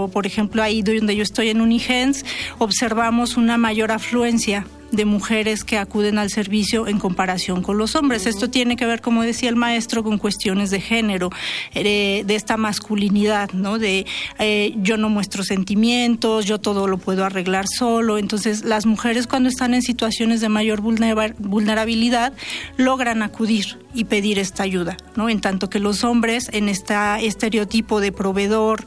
Por 0.09 0.27
ejemplo, 0.27 0.63
ahí 0.63 0.83
donde 0.83 1.17
yo 1.17 1.23
estoy 1.23 1.49
en 1.49 1.61
Unigens, 1.61 2.25
observamos 2.59 3.37
una 3.37 3.57
mayor 3.57 3.93
afluencia 3.93 4.67
de 4.97 5.05
mujeres 5.05 5.65
que 5.65 5.79
acuden 5.79 6.19
al 6.19 6.31
servicio 6.31 6.87
en 6.87 6.99
comparación 6.99 7.63
con 7.63 7.79
los 7.79 7.95
hombres. 7.97 8.27
Esto 8.27 8.49
tiene 8.51 8.77
que 8.77 8.87
ver, 8.87 9.01
como 9.01 9.23
decía 9.23 9.49
el 9.49 9.57
maestro, 9.57 10.03
con 10.03 10.19
cuestiones 10.19 10.71
de 10.71 10.81
género, 10.81 11.31
de, 11.75 12.25
de 12.27 12.35
esta 12.35 12.57
masculinidad, 12.57 13.51
¿no? 13.53 13.79
De 13.79 14.07
eh, 14.39 14.75
yo 14.77 14.97
no 14.97 15.09
muestro 15.09 15.45
sentimientos, 15.45 16.47
yo 16.47 16.59
todo 16.59 16.87
lo 16.87 16.99
puedo 16.99 17.25
arreglar 17.25 17.67
solo. 17.67 18.19
Entonces, 18.19 18.65
las 18.65 18.87
mujeres 18.87 19.27
cuando 19.27 19.49
están 19.49 19.75
en 19.75 19.83
situaciones 19.83 20.41
de 20.41 20.49
mayor 20.49 20.81
vulnerabilidad 20.81 22.33
logran 22.77 23.23
acudir 23.23 23.79
y 23.95 24.05
pedir 24.05 24.39
esta 24.39 24.63
ayuda, 24.63 24.97
¿no? 25.17 25.29
En 25.29 25.41
tanto 25.41 25.71
que 25.71 25.79
los 25.79 26.05
hombres 26.05 26.49
en 26.53 26.69
este 26.69 26.95
estereotipo 27.27 28.01
de 28.01 28.13
proveedor, 28.13 28.87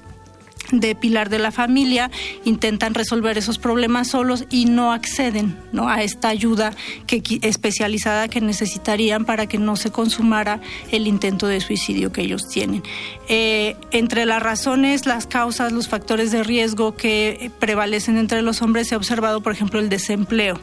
de 0.72 0.96
pilar 0.96 1.30
de 1.30 1.40
la 1.40 1.52
familia, 1.52 2.12
intentan 2.46 2.94
resolver 2.94 3.38
esos 3.38 3.58
problemas 3.58 4.10
solos 4.10 4.46
y 4.50 4.66
no 4.66 4.92
acceden 4.92 5.58
¿no? 5.72 5.90
a 5.90 6.04
esta 6.04 6.30
ayuda 6.30 6.74
que, 7.06 7.22
especializada 7.42 8.28
que 8.28 8.42
necesitarían 8.42 9.26
para 9.26 9.48
que 9.48 9.58
no 9.58 9.76
se 9.76 9.92
consumara 9.92 10.60
el 10.92 11.08
intento 11.08 11.48
de 11.48 11.62
suicidio 11.62 12.12
que 12.12 12.22
ellos 12.22 12.48
tienen. 12.48 12.84
Eh, 13.30 13.76
entre 13.92 14.26
las 14.26 14.42
razones, 14.42 15.06
las 15.06 15.28
causas, 15.28 15.72
los 15.72 15.88
factores 15.88 16.32
de 16.32 16.44
riesgo 16.44 16.96
que 16.96 17.52
prevalecen 17.60 18.18
entre 18.18 18.42
los 18.42 18.62
hombres 18.62 18.88
se 18.88 18.96
ha 18.96 18.98
observado, 18.98 19.42
por 19.42 19.54
ejemplo, 19.54 19.80
el 19.80 19.90
desempleo 19.90 20.60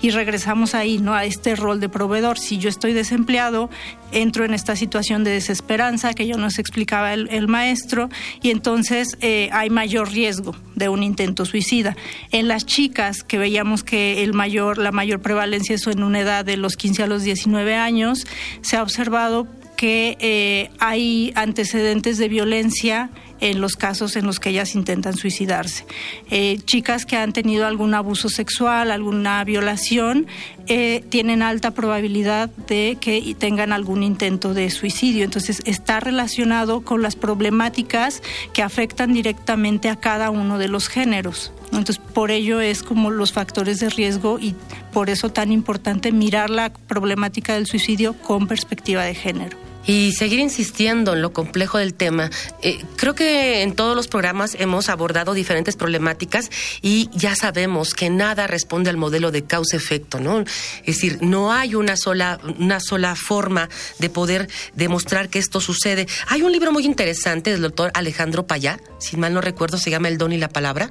y 0.00 0.10
regresamos 0.10 0.74
ahí, 0.74 0.98
¿no? 0.98 1.14
A 1.14 1.24
este 1.24 1.56
rol 1.56 1.80
de 1.80 1.88
proveedor. 1.88 2.38
Si 2.38 2.58
yo 2.58 2.68
estoy 2.68 2.92
desempleado, 2.92 3.70
entro 4.12 4.44
en 4.44 4.54
esta 4.54 4.76
situación 4.76 5.24
de 5.24 5.30
desesperanza 5.32 6.14
que 6.14 6.26
ya 6.26 6.36
nos 6.36 6.58
explicaba 6.58 7.14
el, 7.14 7.48
maestro 7.48 8.10
y 8.42 8.50
entonces 8.50 9.16
eh, 9.20 9.48
hay 9.52 9.70
mayor 9.70 10.10
riesgo 10.10 10.54
de 10.74 10.88
un 10.88 11.02
intento 11.02 11.44
suicida. 11.44 11.96
En 12.30 12.48
las 12.48 12.66
chicas 12.66 13.22
que 13.22 13.38
veíamos 13.38 13.82
que 13.82 14.22
el 14.22 14.32
mayor, 14.32 14.78
la 14.78 14.92
mayor 14.92 15.20
prevalencia 15.20 15.74
es 15.74 15.86
en 15.86 16.02
una 16.02 16.20
edad 16.20 16.44
de 16.44 16.56
los 16.56 16.76
15 16.76 17.04
a 17.04 17.06
los 17.06 17.22
19 17.22 17.74
años, 17.76 18.26
se 18.62 18.76
ha 18.76 18.82
observado 18.82 19.46
que 19.76 20.18
eh, 20.20 20.70
hay 20.78 21.32
antecedentes 21.36 22.18
de 22.18 22.28
violencia 22.28 23.10
en 23.40 23.60
los 23.60 23.76
casos 23.76 24.16
en 24.16 24.26
los 24.26 24.40
que 24.40 24.50
ellas 24.50 24.74
intentan 24.74 25.16
suicidarse. 25.16 25.84
Eh, 26.30 26.58
chicas 26.64 27.06
que 27.06 27.16
han 27.16 27.32
tenido 27.32 27.66
algún 27.66 27.94
abuso 27.94 28.28
sexual, 28.28 28.90
alguna 28.90 29.42
violación, 29.44 30.26
eh, 30.66 31.04
tienen 31.08 31.42
alta 31.42 31.72
probabilidad 31.72 32.50
de 32.68 32.96
que 33.00 33.34
tengan 33.38 33.72
algún 33.72 34.02
intento 34.02 34.54
de 34.54 34.70
suicidio. 34.70 35.24
Entonces 35.24 35.62
está 35.64 36.00
relacionado 36.00 36.82
con 36.82 37.02
las 37.02 37.16
problemáticas 37.16 38.22
que 38.52 38.62
afectan 38.62 39.12
directamente 39.12 39.88
a 39.88 39.96
cada 39.96 40.30
uno 40.30 40.58
de 40.58 40.68
los 40.68 40.88
géneros. 40.88 41.52
Entonces, 41.72 41.98
por 41.98 42.30
ello 42.30 42.60
es 42.60 42.82
como 42.82 43.10
los 43.10 43.32
factores 43.32 43.78
de 43.78 43.90
riesgo 43.90 44.38
y 44.40 44.56
por 44.92 45.08
eso 45.08 45.30
tan 45.30 45.52
importante 45.52 46.10
mirar 46.10 46.50
la 46.50 46.72
problemática 46.72 47.54
del 47.54 47.66
suicidio 47.66 48.14
con 48.14 48.48
perspectiva 48.48 49.04
de 49.04 49.14
género. 49.14 49.69
Y 49.86 50.12
seguir 50.12 50.38
insistiendo 50.38 51.14
en 51.14 51.22
lo 51.22 51.32
complejo 51.32 51.78
del 51.78 51.94
tema. 51.94 52.30
Eh, 52.62 52.84
creo 52.96 53.14
que 53.14 53.62
en 53.62 53.74
todos 53.74 53.96
los 53.96 54.08
programas 54.08 54.56
hemos 54.58 54.88
abordado 54.88 55.34
diferentes 55.34 55.76
problemáticas 55.76 56.50
y 56.82 57.08
ya 57.12 57.34
sabemos 57.34 57.94
que 57.94 58.10
nada 58.10 58.46
responde 58.46 58.90
al 58.90 58.96
modelo 58.96 59.30
de 59.30 59.44
causa-efecto, 59.44 60.20
¿no? 60.20 60.40
Es 60.40 60.96
decir, 60.96 61.18
no 61.22 61.52
hay 61.52 61.74
una 61.74 61.96
sola, 61.96 62.40
una 62.58 62.80
sola 62.80 63.16
forma 63.16 63.68
de 63.98 64.10
poder 64.10 64.48
demostrar 64.74 65.28
que 65.28 65.38
esto 65.38 65.60
sucede. 65.60 66.06
Hay 66.28 66.42
un 66.42 66.52
libro 66.52 66.72
muy 66.72 66.84
interesante 66.84 67.50
del 67.50 67.62
doctor 67.62 67.90
Alejandro 67.94 68.46
Payá, 68.46 68.80
si 68.98 69.16
mal 69.16 69.32
no 69.32 69.40
recuerdo, 69.40 69.78
se 69.78 69.90
llama 69.90 70.08
El 70.08 70.18
don 70.18 70.32
y 70.32 70.38
la 70.38 70.48
palabra, 70.48 70.90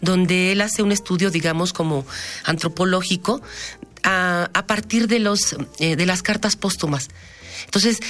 donde 0.00 0.52
él 0.52 0.60
hace 0.60 0.82
un 0.82 0.92
estudio, 0.92 1.30
digamos, 1.30 1.72
como 1.72 2.06
antropológico 2.44 3.42
a, 4.02 4.50
a 4.52 4.66
partir 4.66 5.06
de, 5.06 5.18
los, 5.18 5.56
eh, 5.78 5.96
de 5.96 6.06
las 6.06 6.22
cartas 6.22 6.56
póstumas. 6.56 7.08
Entonces, 7.64 8.00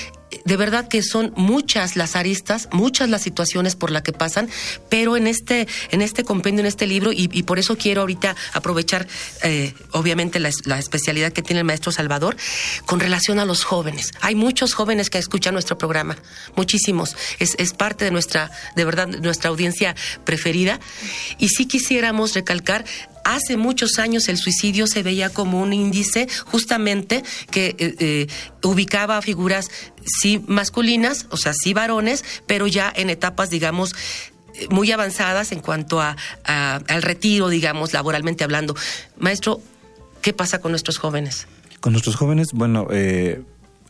de 0.45 0.57
verdad 0.57 0.89
que 0.89 1.03
son 1.03 1.33
muchas 1.37 1.97
las 1.97 2.17
aristas, 2.17 2.69
muchas 2.73 3.09
las 3.09 3.23
situaciones 3.23 3.77
por 3.77 3.91
las 3.91 4.03
que 4.03 4.13
pasan, 4.13 4.49
pero 4.89 5.17
en 5.17 5.27
este, 5.27 5.69
en 5.91 6.03
este 6.03 6.25
compendio, 6.25 6.61
en 6.61 6.67
este 6.67 6.87
libro, 6.87 7.11
y, 7.13 7.29
por 7.43 7.59
eso 7.59 7.77
quiero 7.77 8.03
ahorita 8.03 8.37
aprovechar, 8.53 9.07
eh, 9.43 9.75
obviamente, 9.93 10.41
la, 10.41 10.79
especialidad 10.79 11.33
que 11.33 11.43
tiene 11.43 11.61
el 11.61 11.67
maestro 11.67 11.93
Salvador, 11.93 12.37
con 12.87 13.01
relación 13.01 13.39
a 13.39 13.45
los 13.45 13.65
jóvenes. 13.65 14.13
Hay 14.21 14.35
muchos 14.35 14.75
jóvenes 14.75 15.11
que 15.11 15.19
escuchan 15.19 15.55
nuestro 15.55 15.79
programa, 15.79 16.17
muchísimos. 16.57 17.17
Es, 17.39 17.55
es 17.59 17.73
parte 17.73 18.05
de 18.05 18.11
nuestra, 18.11 18.51
de 18.75 18.85
verdad, 18.85 19.09
nuestra 19.09 19.51
audiencia 19.51 19.95
preferida. 20.25 20.81
Y 21.39 21.49
sí 21.49 21.67
quisiéramos 21.67 22.35
recalcar 22.35 22.85
hace 23.25 23.57
muchos 23.57 23.99
años 23.99 24.29
el 24.29 24.39
suicidio 24.39 24.87
se 24.87 25.03
veía 25.03 25.31
como 25.31 25.61
un 25.61 25.73
índice 25.73 26.29
justamente 26.47 27.23
que 27.51 27.75
eh, 27.79 27.95
eh, 27.99 28.27
ubicaba 28.63 29.19
a 29.19 29.23
figuras 29.23 29.71
sí 30.05 30.43
masculinas, 30.47 31.27
o 31.31 31.37
sea, 31.37 31.53
sí 31.55 31.75
varones, 31.75 32.25
pero 32.47 32.67
ya 32.67 32.93
en 32.95 33.11
etapas, 33.11 33.51
digamos, 33.51 33.95
muy 34.71 34.91
avanzadas 34.93 35.53
en 35.53 35.61
cuanto 35.61 36.01
a, 36.01 36.17
al 36.45 37.03
retiro, 37.03 37.49
digamos, 37.49 37.93
laboralmente 37.93 38.45
hablando. 38.45 38.75
Maestro, 39.19 39.61
¿qué 40.21 40.33
pasa 40.33 40.61
con 40.61 40.73
nuestros 40.73 40.99
jóvenes? 40.99 41.47
Con 41.81 41.93
nuestros 41.93 42.17
jóvenes, 42.17 42.53
bueno, 42.53 42.87
eh, 42.91 43.43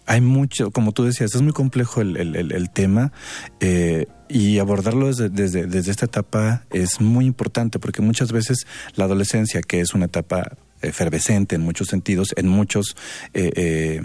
hay 0.07 0.21
mucho, 0.21 0.71
como 0.71 0.93
tú 0.93 1.05
decías, 1.05 1.35
es 1.35 1.43
muy 1.43 1.53
complejo 1.53 2.01
el, 2.01 2.71
tema 2.71 3.13
eh, 3.61 4.07
y 4.29 4.59
abordarlo 4.59 5.13
desde, 5.13 5.91
esta 5.91 6.07
etapa 6.07 6.65
es 6.71 7.01
muy 7.01 7.27
importante 7.27 7.79
porque 7.79 8.03
muchas 8.03 8.33
veces 8.33 8.67
la 8.95 9.05
adolescencia, 9.05 9.61
que 9.63 9.81
es 9.81 9.95
una 9.95 10.07
etapa 10.07 10.57
efervescente 10.81 11.55
en 11.55 11.63
muchos 11.63 11.89
sentidos, 11.89 12.35
en 12.37 12.49
muchos 12.49 12.97
eh, 13.35 13.53
eh 13.55 14.03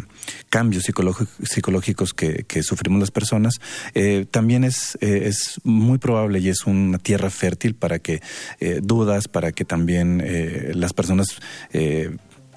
cambios 0.49 0.83
psicológicos 0.83 2.13
que, 2.13 2.63
sufrimos 2.63 2.99
las 2.99 3.11
personas, 3.11 3.55
también 4.31 4.63
es, 4.63 4.97
es 5.01 5.59
muy 5.63 5.97
probable 5.97 6.39
y 6.39 6.49
es 6.49 6.65
una 6.65 6.99
tierra 6.99 7.29
fértil 7.29 7.75
para 7.75 7.99
que 7.99 8.21
dudas, 8.81 9.27
para 9.27 9.51
que 9.51 9.65
también 9.65 10.23
las 10.79 10.93
personas 10.93 11.27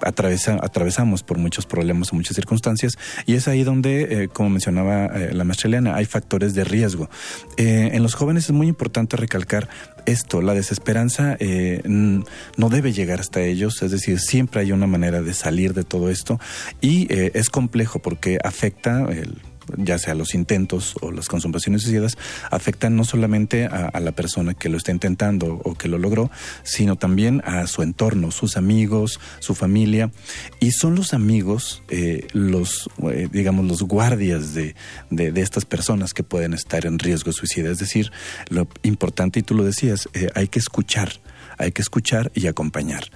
atravesa, 0.03 0.59
atravesamos 0.61 1.23
por 1.23 1.37
muchos 1.37 1.65
problemas 1.65 2.11
o 2.11 2.15
muchas 2.15 2.35
circunstancias 2.35 2.97
y 3.25 3.35
es 3.35 3.47
ahí 3.47 3.63
donde, 3.63 4.23
eh, 4.23 4.27
como 4.27 4.49
mencionaba 4.49 5.05
eh, 5.05 5.33
la 5.33 5.43
maestra 5.43 5.67
Eliana, 5.67 5.95
hay 5.95 6.05
factores 6.05 6.53
de 6.53 6.63
riesgo. 6.63 7.09
Eh, 7.57 7.91
en 7.93 8.03
los 8.03 8.13
jóvenes 8.13 8.45
es 8.45 8.51
muy 8.51 8.67
importante 8.67 9.17
recalcar 9.17 9.69
esto, 10.05 10.41
la 10.41 10.55
desesperanza 10.55 11.37
no 11.85 12.69
debe 12.69 12.91
llegar 12.91 13.19
hasta 13.19 13.41
ellos, 13.41 13.83
es 13.83 13.91
decir, 13.91 14.19
siempre 14.19 14.61
hay 14.61 14.71
una 14.71 14.87
manera 14.87 15.21
de 15.21 15.33
salir 15.33 15.75
de 15.75 15.83
todo 15.83 16.09
esto 16.09 16.39
y 16.81 17.07
es 17.11 17.51
complejo 17.51 17.99
porque 17.99 18.39
afecta 18.43 19.05
el 19.11 19.37
ya 19.77 19.97
sea 19.97 20.15
los 20.15 20.33
intentos 20.33 20.95
o 21.01 21.11
las 21.11 21.27
consumaciones 21.27 21.83
suicidas, 21.83 22.17
afectan 22.49 22.95
no 22.95 23.03
solamente 23.03 23.65
a, 23.65 23.99
la 23.99 24.11
persona 24.11 24.53
que 24.53 24.69
lo 24.69 24.77
está 24.77 24.91
intentando 24.91 25.61
o 25.63 25.75
que 25.75 25.87
lo 25.87 25.97
logró, 25.97 26.31
sino 26.63 26.95
también 26.95 27.41
a 27.45 27.67
su 27.67 27.83
entorno, 27.83 28.31
sus 28.31 28.57
amigos, 28.57 29.19
su 29.39 29.55
familia. 29.55 30.11
Y 30.59 30.71
son 30.71 30.95
los 30.95 31.13
amigos, 31.13 31.83
eh, 31.89 32.27
los, 32.33 32.89
eh, 33.11 33.29
digamos, 33.31 33.65
los 33.65 33.83
guardias 33.83 34.53
de, 34.53 34.75
de, 35.09 35.41
estas 35.41 35.65
personas 35.65 36.13
que 36.13 36.23
pueden 36.23 36.53
estar 36.53 36.85
en 36.85 36.99
riesgo 36.99 37.31
suicida. 37.31 37.71
Es 37.71 37.79
decir, 37.79 38.11
lo 38.49 38.67
importante, 38.83 39.39
y 39.39 39.43
tú 39.43 39.55
lo 39.55 39.63
decías, 39.63 40.09
eh, 40.13 40.29
hay 40.35 40.47
que 40.47 40.59
escuchar 40.59 41.11
hay 41.57 41.73
que 41.73 41.83
escuchar 41.83 42.31
y 42.33 42.47
acompañar 42.47 43.11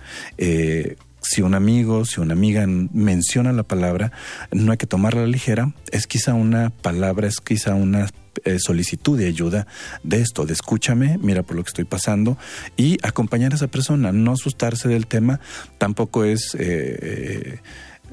si 1.27 1.41
un 1.41 1.55
amigo, 1.55 2.05
si 2.05 2.22
una 2.22 2.34
amiga 2.34 2.65
menciona 2.67 3.51
la 3.51 3.64
palabra, 3.64 4.11
no 4.51 4.72
hay 4.72 4.77
que 4.77 4.88
tomarla 4.88 5.25
ligera, 5.25 5.74
es 5.92 6.07
quizá 6.07 6.33
una 6.33 6.70
palabra, 6.70 7.27
es 7.27 7.42
quizá 7.42 7.74
una 7.74 8.07
eh, 8.44 8.59
solicitud 8.59 9.18
de 9.18 9.27
ayuda 9.27 9.66
de 10.03 10.22
esto, 10.22 10.46
de 10.46 10.53
escúchame, 10.53 11.18
mira 11.22 11.42
por 11.44 11.55
lo 11.55 11.64
que 11.64 11.70
estoy 11.70 11.85
pasando. 11.85 12.38
Y 12.77 12.98
acompañar 13.01 13.53
a 13.53 13.55
esa 13.55 13.68
persona, 13.68 14.11
no 14.11 14.33
asustarse 14.33 14.88
del 14.88 15.07
tema, 15.07 15.40
tampoco 15.77 16.24
es... 16.25 16.55
Eh, 16.59 17.59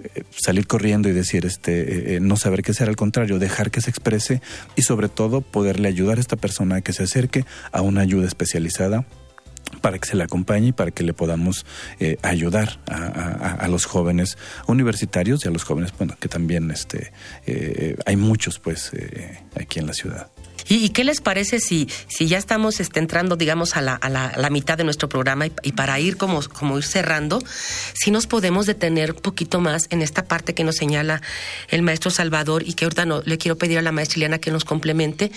eh, 0.05 0.25
salir 0.31 0.67
corriendo 0.67 1.11
y 1.11 1.13
decir 1.13 1.45
este 1.45 2.19
no 2.23 2.39
saber 2.39 2.63
qué 2.63 2.71
hacer 2.71 2.89
al 2.89 2.97
contrario 2.97 3.39
dejar 3.39 3.71
que 3.71 3.83
se 3.83 3.91
exprese 3.91 4.41
y 4.75 4.83
sobre 4.83 5.11
todo 5.11 5.43
poderle 5.43 5.87
ayudar 5.87 6.17
a 6.17 6.23
esta 6.23 6.37
persona 6.37 6.77
a 6.77 6.81
que 6.81 6.95
se 6.95 7.03
acerque 7.03 7.45
a 7.73 7.83
una 7.83 8.01
ayuda 8.01 8.27
especializada 8.27 9.05
para 9.81 9.99
que 9.99 10.09
se 10.09 10.17
le 10.17 10.25
acompañe 10.25 10.69
y 10.69 10.73
para 10.73 10.91
que 10.91 11.03
le 11.03 11.13
podamos 11.13 11.67
eh, 12.01 12.19
ayudar 12.23 12.79
a, 12.87 13.67
los 13.69 13.87
jóvenes 13.87 14.37
universitarios 14.67 15.45
y 15.45 15.49
a 15.49 15.51
los 15.51 15.65
jóvenes, 15.65 15.93
bueno, 15.97 16.15
que 16.21 16.29
también 16.29 16.71
este, 16.71 17.13
eh, 17.47 17.97
hay 18.05 18.17
muchos 18.17 18.59
pues 18.59 18.91
eh, 18.93 19.39
aquí 19.59 19.79
en 19.79 19.87
la 19.87 19.95
ciudad. 19.95 20.29
¿Y, 20.69 20.91
qué 20.91 21.05
les 21.05 21.21
parece 21.21 21.59
si, 21.59 21.89
si 22.07 22.29
ya 22.29 22.39
estamos 22.39 22.81
este, 22.81 23.01
entrando, 23.01 23.37
digamos, 23.37 23.77
a 23.77 23.81
la, 23.81 23.95
a, 23.95 24.09
la, 24.09 24.51
mitad 24.51 24.79
de 24.79 24.85
nuestro 24.85 25.09
programa 25.09 25.47
y, 25.47 25.73
para 25.73 25.99
ir 25.99 26.17
como, 26.17 26.41
como 26.49 26.79
ir 26.79 26.85
cerrando, 26.85 27.43
si 27.95 28.11
nos 28.11 28.27
podemos 28.27 28.67
detener 28.67 29.13
un 29.13 29.21
poquito 29.21 29.61
más 29.61 29.87
en 29.91 30.03
esta 30.03 30.25
parte 30.25 30.55
que 30.55 30.65
nos 30.65 30.77
señala 30.77 31.21
el 31.69 31.83
maestro 31.83 32.11
Salvador 32.11 32.63
y 32.65 32.75
que 32.75 32.85
ahorita 32.85 33.07
no, 33.07 33.23
le 33.25 33.39
quiero 33.39 33.59
pedir 33.59 33.79
a 33.79 33.83
la 33.83 33.93
maestra 33.93 34.19
Ileana 34.19 34.39
que 34.39 34.51
nos 34.51 34.65
complemente? 34.65 35.33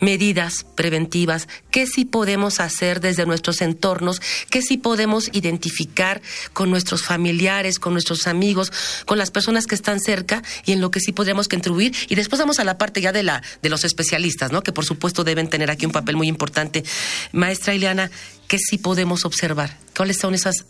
Medidas 0.00 0.66
preventivas, 0.74 1.48
qué 1.70 1.86
sí 1.86 2.04
podemos 2.04 2.60
hacer 2.60 3.00
desde 3.00 3.26
nuestros 3.26 3.60
entornos, 3.62 4.20
qué 4.50 4.62
sí 4.62 4.76
podemos 4.76 5.28
identificar 5.32 6.22
con 6.52 6.70
nuestros 6.70 7.02
familiares, 7.02 7.78
con 7.78 7.92
nuestros 7.92 8.26
amigos, 8.26 8.72
con 9.06 9.18
las 9.18 9.30
personas 9.30 9.66
que 9.66 9.74
están 9.74 10.00
cerca 10.00 10.42
y 10.64 10.72
en 10.72 10.80
lo 10.80 10.90
que 10.90 11.00
sí 11.00 11.12
podríamos 11.12 11.48
contribuir. 11.48 11.94
Y 12.08 12.14
después 12.14 12.40
vamos 12.40 12.58
a 12.58 12.64
la 12.64 12.78
parte 12.78 13.00
ya 13.00 13.12
de, 13.12 13.22
la, 13.22 13.42
de 13.62 13.68
los 13.68 13.84
especialistas, 13.84 14.52
¿no? 14.52 14.62
que 14.62 14.72
por 14.72 14.84
supuesto 14.84 15.24
deben 15.24 15.48
tener 15.48 15.70
aquí 15.70 15.86
un 15.86 15.92
papel 15.92 16.16
muy 16.16 16.28
importante. 16.28 16.84
Maestra 17.32 17.74
Ileana, 17.74 18.10
¿qué 18.48 18.58
sí 18.58 18.78
podemos 18.78 19.24
observar? 19.24 19.78
¿Cuáles 19.94 20.18
son 20.18 20.34
esas 20.34 20.66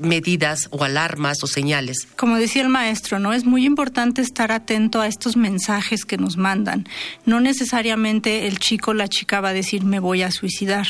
medidas 0.00 0.68
o 0.70 0.84
alarmas 0.84 1.42
o 1.42 1.46
señales. 1.46 2.08
Como 2.16 2.36
decía 2.36 2.62
el 2.62 2.68
maestro, 2.68 3.18
¿no? 3.18 3.32
Es 3.32 3.44
muy 3.44 3.64
importante 3.64 4.22
estar 4.22 4.52
atento 4.52 5.00
a 5.00 5.06
estos 5.06 5.36
mensajes 5.36 6.04
que 6.04 6.16
nos 6.16 6.36
mandan. 6.36 6.88
No 7.26 7.40
necesariamente 7.40 8.46
el 8.46 8.58
chico 8.58 8.92
o 8.92 8.94
la 8.94 9.08
chica 9.08 9.40
va 9.40 9.50
a 9.50 9.54
decir 9.54 9.84
me 9.84 10.00
voy 10.00 10.22
a 10.22 10.30
suicidar 10.30 10.86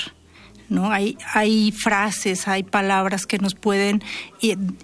¿no? 0.70 0.92
Hay, 0.92 1.18
hay 1.34 1.72
frases, 1.72 2.48
hay 2.48 2.62
palabras 2.62 3.26
que 3.26 3.38
nos 3.38 3.54
pueden 3.54 4.02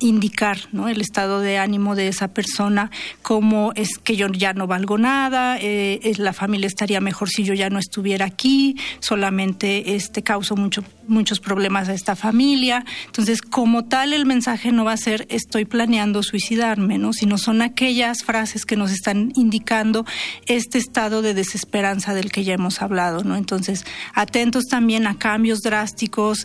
indicar, 0.01 0.59
¿no? 0.72 0.88
El 0.88 1.01
estado 1.01 1.40
de 1.40 1.57
ánimo 1.57 1.94
de 1.94 2.09
esa 2.09 2.29
persona, 2.29 2.90
como 3.22 3.72
es 3.75 3.96
que 4.03 4.16
yo 4.16 4.27
ya 4.29 4.53
no 4.53 4.66
valgo 4.66 4.99
nada, 4.99 5.57
eh, 5.61 6.12
la 6.18 6.33
familia 6.33 6.66
estaría 6.66 7.01
mejor 7.01 7.31
si 7.31 7.44
yo 7.44 7.55
ya 7.55 7.70
no 7.70 7.79
estuviera 7.79 8.27
aquí, 8.27 8.77
solamente 8.99 9.94
este 9.94 10.22
causo 10.22 10.57
mucho, 10.57 10.85
muchos 11.07 11.40
problemas 11.40 11.88
a 11.88 11.94
esta 11.94 12.16
familia. 12.16 12.85
Entonces, 13.07 13.40
como 13.40 13.85
tal, 13.85 14.12
el 14.12 14.27
mensaje 14.27 14.72
no 14.72 14.85
va 14.85 14.92
a 14.92 14.96
ser 14.96 15.27
estoy 15.31 15.64
planeando 15.64 16.22
suicidarme, 16.22 16.99
¿no? 16.99 17.12
Sino 17.12 17.38
son 17.38 17.62
aquellas 17.62 18.25
frases 18.25 18.66
que 18.66 18.77
nos 18.77 18.90
están 18.90 19.33
indicando 19.37 20.05
este 20.46 20.79
estado 20.79 21.22
de 21.22 21.33
desesperanza 21.33 22.12
del 22.12 22.33
que 22.33 22.44
ya 22.44 22.55
hemos 22.55 22.83
hablado, 22.83 23.22
¿no? 23.22 23.37
Entonces, 23.37 23.87
atentos 24.14 24.64
también 24.64 25.07
a 25.07 25.16
cambios 25.16 25.61
drásticos 25.61 25.75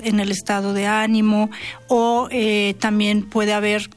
en 0.03 0.19
el 0.19 0.31
estado 0.31 0.73
de 0.73 0.87
ánimo 0.87 1.49
o 1.87 2.27
eh, 2.31 2.75
también 2.79 3.23
puede 3.23 3.53
haber 3.53 3.89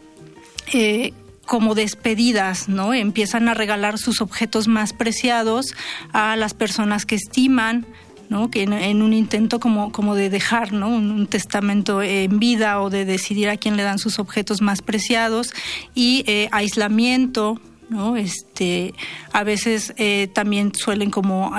eh, 0.73 1.13
como 1.47 1.75
despedidas, 1.75 2.69
¿no? 2.69 2.95
Empiezan 2.95 3.49
a 3.49 3.55
regalar 3.55 3.99
sus 3.99 4.21
objetos 4.21 4.69
más 4.69 4.93
preciados 4.93 5.75
a 6.13 6.37
las 6.37 6.55
personas 6.55 7.05
que 7.05 7.17
estiman, 7.17 7.87
¿no? 8.31 8.51
Que 8.51 8.63
en, 8.63 9.03
un 9.03 9.13
intento 9.13 9.61
como, 9.61 9.93
como 9.93 10.15
de 10.15 10.31
dejar, 10.31 10.73
¿no? 10.73 10.89
Un, 10.89 11.27
testamento 11.27 12.01
en 12.01 12.39
vida 12.39 12.81
o 12.81 12.89
de 12.89 13.05
decidir 13.05 13.49
a 13.49 13.57
quién 13.57 13.77
le 13.77 13.83
dan 13.83 13.99
sus 13.99 14.19
objetos 14.19 14.63
más 14.63 14.81
preciados 14.81 15.53
y 15.95 16.25
eh, 16.27 16.49
aislamiento, 16.53 17.61
¿no? 17.91 18.17
Este, 18.17 18.95
a 19.33 19.45
veces 19.45 19.93
también 20.33 20.75
suelen 20.75 21.11
como 21.11 21.53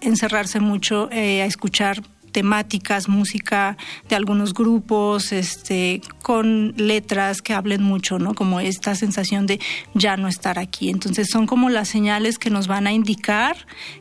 encerrarse 0.00 0.60
mucho 0.60 1.08
a 1.10 1.46
escuchar 1.46 2.02
temáticas, 2.36 3.08
música 3.08 3.78
de 4.10 4.14
algunos 4.14 4.52
grupos, 4.52 5.32
este, 5.32 6.02
con 6.26 6.74
letras 6.76 7.40
que 7.40 7.54
hablen 7.54 7.84
mucho, 7.84 8.18
¿no? 8.18 8.34
Como 8.34 8.58
esta 8.58 8.96
sensación 8.96 9.46
de 9.46 9.60
ya 9.94 10.16
no 10.16 10.26
estar 10.26 10.58
aquí. 10.58 10.90
Entonces 10.90 11.28
son 11.30 11.46
como 11.46 11.68
las 11.68 11.86
señales 11.86 12.36
que 12.38 12.50
nos 12.50 12.66
van 12.66 12.88
a 12.88 12.92
indicar 12.92 13.56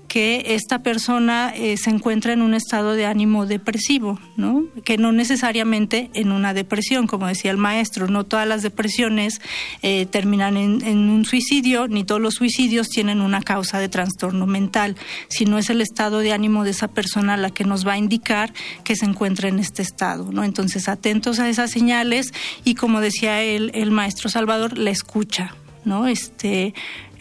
que 0.08 0.56
esta 0.56 0.82
persona 0.82 1.54
eh, 1.56 1.78
se 1.78 1.92
encuentra 1.92 2.34
en 2.34 2.42
un 2.42 2.56
estado 2.56 2.94
de 2.94 3.06
ánimo 3.06 3.46
depresivo, 3.46 4.20
¿no? 4.38 4.64
Que 4.84 4.98
no 4.98 5.12
necesariamente 5.12 6.10
en 6.16 6.32
una 6.32 6.56
depresión, 6.56 7.06
como 7.06 7.28
decía 7.28 7.52
el 7.52 7.58
maestro, 7.58 8.08
no 8.08 8.24
todas 8.24 8.48
las 8.48 8.64
depresiones 8.64 9.40
eh, 9.84 10.08
terminan 10.08 10.58
en, 10.58 10.84
en, 10.84 11.10
un 11.10 11.26
suicidio, 11.26 11.88
ni 11.88 12.04
todos 12.04 12.22
los 12.22 12.36
suicidios 12.36 12.90
tienen 12.90 13.22
una 13.22 13.44
causa 13.44 13.78
de 13.78 13.90
trastorno 13.90 14.48
mental, 14.48 14.96
sino 15.28 15.60
es 15.60 15.70
el 15.70 15.82
estado 15.82 16.20
de 16.20 16.34
ánimo 16.34 16.64
de 16.64 16.72
esa 16.72 16.88
persona 16.88 17.38
la 17.38 17.52
que 17.52 17.66
nos 17.66 17.86
va 17.86 17.94
a 17.94 17.98
indicar 18.00 18.52
que 18.84 18.96
se 18.96 19.06
encuentra 19.06 19.50
en 19.50 19.60
este 19.60 19.84
estado, 19.84 20.32
¿no? 20.32 20.44
Entonces, 20.44 20.88
atentos 20.90 21.40
a 21.40 21.50
esas 21.50 21.70
señales 21.70 22.15
y 22.64 22.76
como 22.76 23.02
decía 23.02 23.42
el, 23.42 23.92
maestro 23.92 24.30
Salvador, 24.30 24.78
la 24.78 24.90
escucha, 24.90 25.56
¿no? 25.84 26.08
Este, 26.08 26.74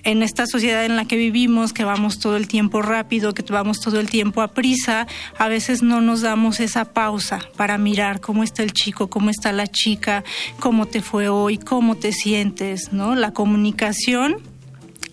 en 0.05 0.23
esta 0.23 0.47
sociedad 0.47 0.85
en 0.85 0.97
la 0.97 1.07
que 1.07 1.17
vivimos, 1.17 1.73
que 1.73 1.85
vamos 1.85 2.19
todo 2.19 2.37
el 2.37 2.47
tiempo 2.47 2.83
rápido, 2.83 3.33
que 3.33 3.43
vamos 3.51 3.81
todo 3.81 4.01
el 4.01 4.11
tiempo 4.11 4.43
a 4.43 4.49
prisa, 4.49 5.07
a 5.39 5.49
veces 5.49 5.83
no 5.83 6.01
nos 6.01 6.21
damos 6.21 6.61
esa 6.61 6.85
pausa 6.93 7.41
para 7.57 7.79
mirar 7.79 8.21
cómo 8.21 8.45
está 8.45 8.63
el 8.63 8.73
chico, 8.73 9.09
cómo 9.09 9.31
está 9.31 9.53
la 9.53 9.67
chica, 9.67 10.25
cómo 10.61 10.87
te 10.87 11.01
fue 11.01 11.29
hoy, 11.29 11.59
cómo 11.59 11.97
te 11.97 12.13
sientes, 12.13 12.93
¿no? 12.93 13.15
La 13.15 13.33
comunicación 13.33 14.37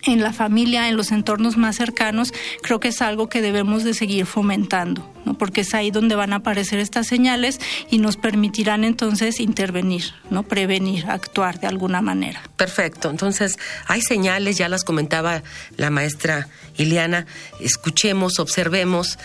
en 0.04 0.22
la 0.22 0.32
familia, 0.32 0.88
en 0.88 0.96
los 0.96 1.12
entornos 1.12 1.56
más 1.56 1.76
cercanos, 1.76 2.32
creo 2.62 2.80
que 2.80 2.88
es 2.88 3.02
algo 3.02 3.28
que 3.28 3.40
debemos 3.40 3.84
de 3.84 3.94
seguir 3.94 4.26
fomentando, 4.26 5.08
¿no? 5.24 5.34
porque 5.34 5.62
es 5.62 5.74
ahí 5.74 5.90
donde 5.90 6.14
van 6.14 6.32
a 6.32 6.36
aparecer 6.36 6.78
estas 6.78 7.06
señales 7.06 7.60
y 7.90 7.98
nos 7.98 8.16
permitirán 8.16 8.84
entonces 8.84 9.40
intervenir, 9.40 10.12
no 10.30 10.42
prevenir, 10.42 11.06
actuar 11.06 11.60
de 11.60 11.68
alguna 11.68 12.02
manera. 12.02 12.42
Perfecto. 12.56 13.10
Entonces, 13.10 13.58
hay 13.86 14.02
señales, 14.02 14.58
ya 14.58 14.68
las 14.68 14.84
comentaba 14.84 15.42
la 15.76 15.90
maestra 15.90 16.48
Ileana, 16.76 17.26
escuchemos, 17.60 18.38
observemos 18.38 19.18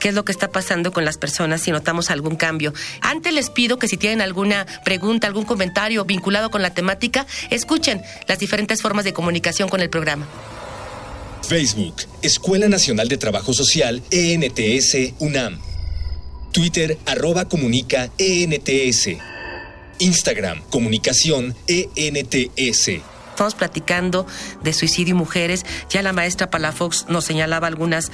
qué 0.00 0.08
es 0.08 0.14
lo 0.14 0.24
que 0.24 0.32
está 0.32 0.50
pasando 0.50 0.90
con 0.92 1.04
las 1.04 1.18
personas, 1.18 1.62
si 1.62 1.70
notamos 1.70 2.10
algún 2.10 2.34
cambio. 2.34 2.74
Antes 3.00 3.32
les 3.32 3.50
pido 3.50 3.78
que 3.78 3.86
si 3.86 3.96
tienen 3.96 4.20
alguna 4.20 4.66
pregunta, 4.84 5.28
algún 5.28 5.44
comentario 5.44 6.04
vinculado 6.04 6.50
con 6.50 6.62
la 6.62 6.74
temática, 6.74 7.26
escuchen 7.50 8.02
las 8.26 8.38
diferentes 8.40 8.82
formas 8.82 9.04
de 9.04 9.12
comunicación 9.12 9.68
con 9.68 9.80
el 9.80 9.90
programa. 9.90 10.26
Facebook, 11.46 11.94
Escuela 12.22 12.68
Nacional 12.68 13.08
de 13.08 13.16
Trabajo 13.16 13.52
Social, 13.52 14.02
ENTS, 14.10 15.14
UNAM. 15.18 15.60
Twitter, 16.52 16.98
arroba 17.06 17.44
comunica, 17.48 18.10
ENTS. 18.18 19.10
Instagram, 19.98 20.62
comunicación, 20.70 21.54
ENTS 21.68 23.02
estamos 23.40 23.54
platicando 23.54 24.26
de 24.62 24.74
suicidio 24.74 25.14
y 25.14 25.16
mujeres. 25.16 25.64
Ya 25.88 26.02
la 26.02 26.12
maestra 26.12 26.50
Palafox 26.50 27.06
nos 27.08 27.24
señalaba 27.24 27.68
algunas, 27.68 28.12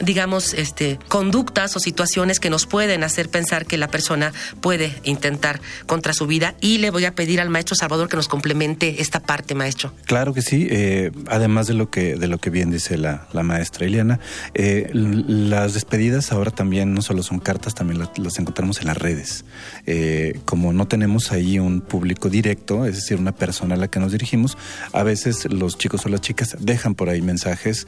digamos, 0.00 0.54
este, 0.54 0.98
conductas 1.08 1.76
o 1.76 1.80
situaciones 1.80 2.40
que 2.40 2.50
nos 2.50 2.66
pueden 2.66 3.04
hacer 3.04 3.28
pensar 3.28 3.64
que 3.64 3.78
la 3.78 3.88
persona 3.88 4.32
puede 4.60 4.92
intentar 5.04 5.60
contra 5.86 6.12
su 6.12 6.26
vida. 6.26 6.54
Y 6.60 6.78
le 6.78 6.90
voy 6.90 7.04
a 7.04 7.14
pedir 7.14 7.40
al 7.40 7.48
maestro 7.48 7.76
Salvador 7.76 8.08
que 8.08 8.16
nos 8.16 8.26
complemente 8.26 9.00
esta 9.00 9.20
parte, 9.20 9.54
maestro. 9.54 9.92
Claro 10.06 10.34
que 10.34 10.42
sí. 10.42 10.66
Eh, 10.70 11.12
además 11.28 11.66
de 11.68 11.74
lo 11.74 11.90
que 11.90 12.16
de 12.16 12.26
lo 12.26 12.38
que 12.38 12.50
bien 12.50 12.70
dice 12.70 12.98
la, 12.98 13.28
la 13.32 13.42
maestra 13.42 13.86
Eliana, 13.86 14.18
eh, 14.54 14.90
las 14.92 15.74
despedidas 15.74 16.32
ahora 16.32 16.50
también 16.50 16.92
no 16.92 17.02
solo 17.02 17.22
son 17.22 17.38
cartas, 17.38 17.74
también 17.74 18.00
las, 18.00 18.38
encontramos 18.38 18.80
en 18.80 18.86
las 18.86 18.96
redes. 18.96 19.44
Eh, 19.86 20.40
como 20.44 20.72
no 20.72 20.88
tenemos 20.88 21.30
ahí 21.30 21.58
un 21.58 21.80
público 21.80 22.28
directo, 22.28 22.84
es 22.84 22.96
decir, 22.96 23.18
una 23.18 23.32
persona 23.32 23.74
a 23.74 23.78
la 23.78 23.88
que 23.88 24.00
nos 24.00 24.12
dirigimos, 24.12 24.58
a 24.92 25.02
veces 25.04 25.46
los 25.50 25.78
chicos 25.78 26.04
o 26.06 26.08
las 26.08 26.20
chicas 26.20 26.56
dejan 26.58 26.94
por 26.94 27.08
ahí 27.08 27.22
mensajes, 27.22 27.86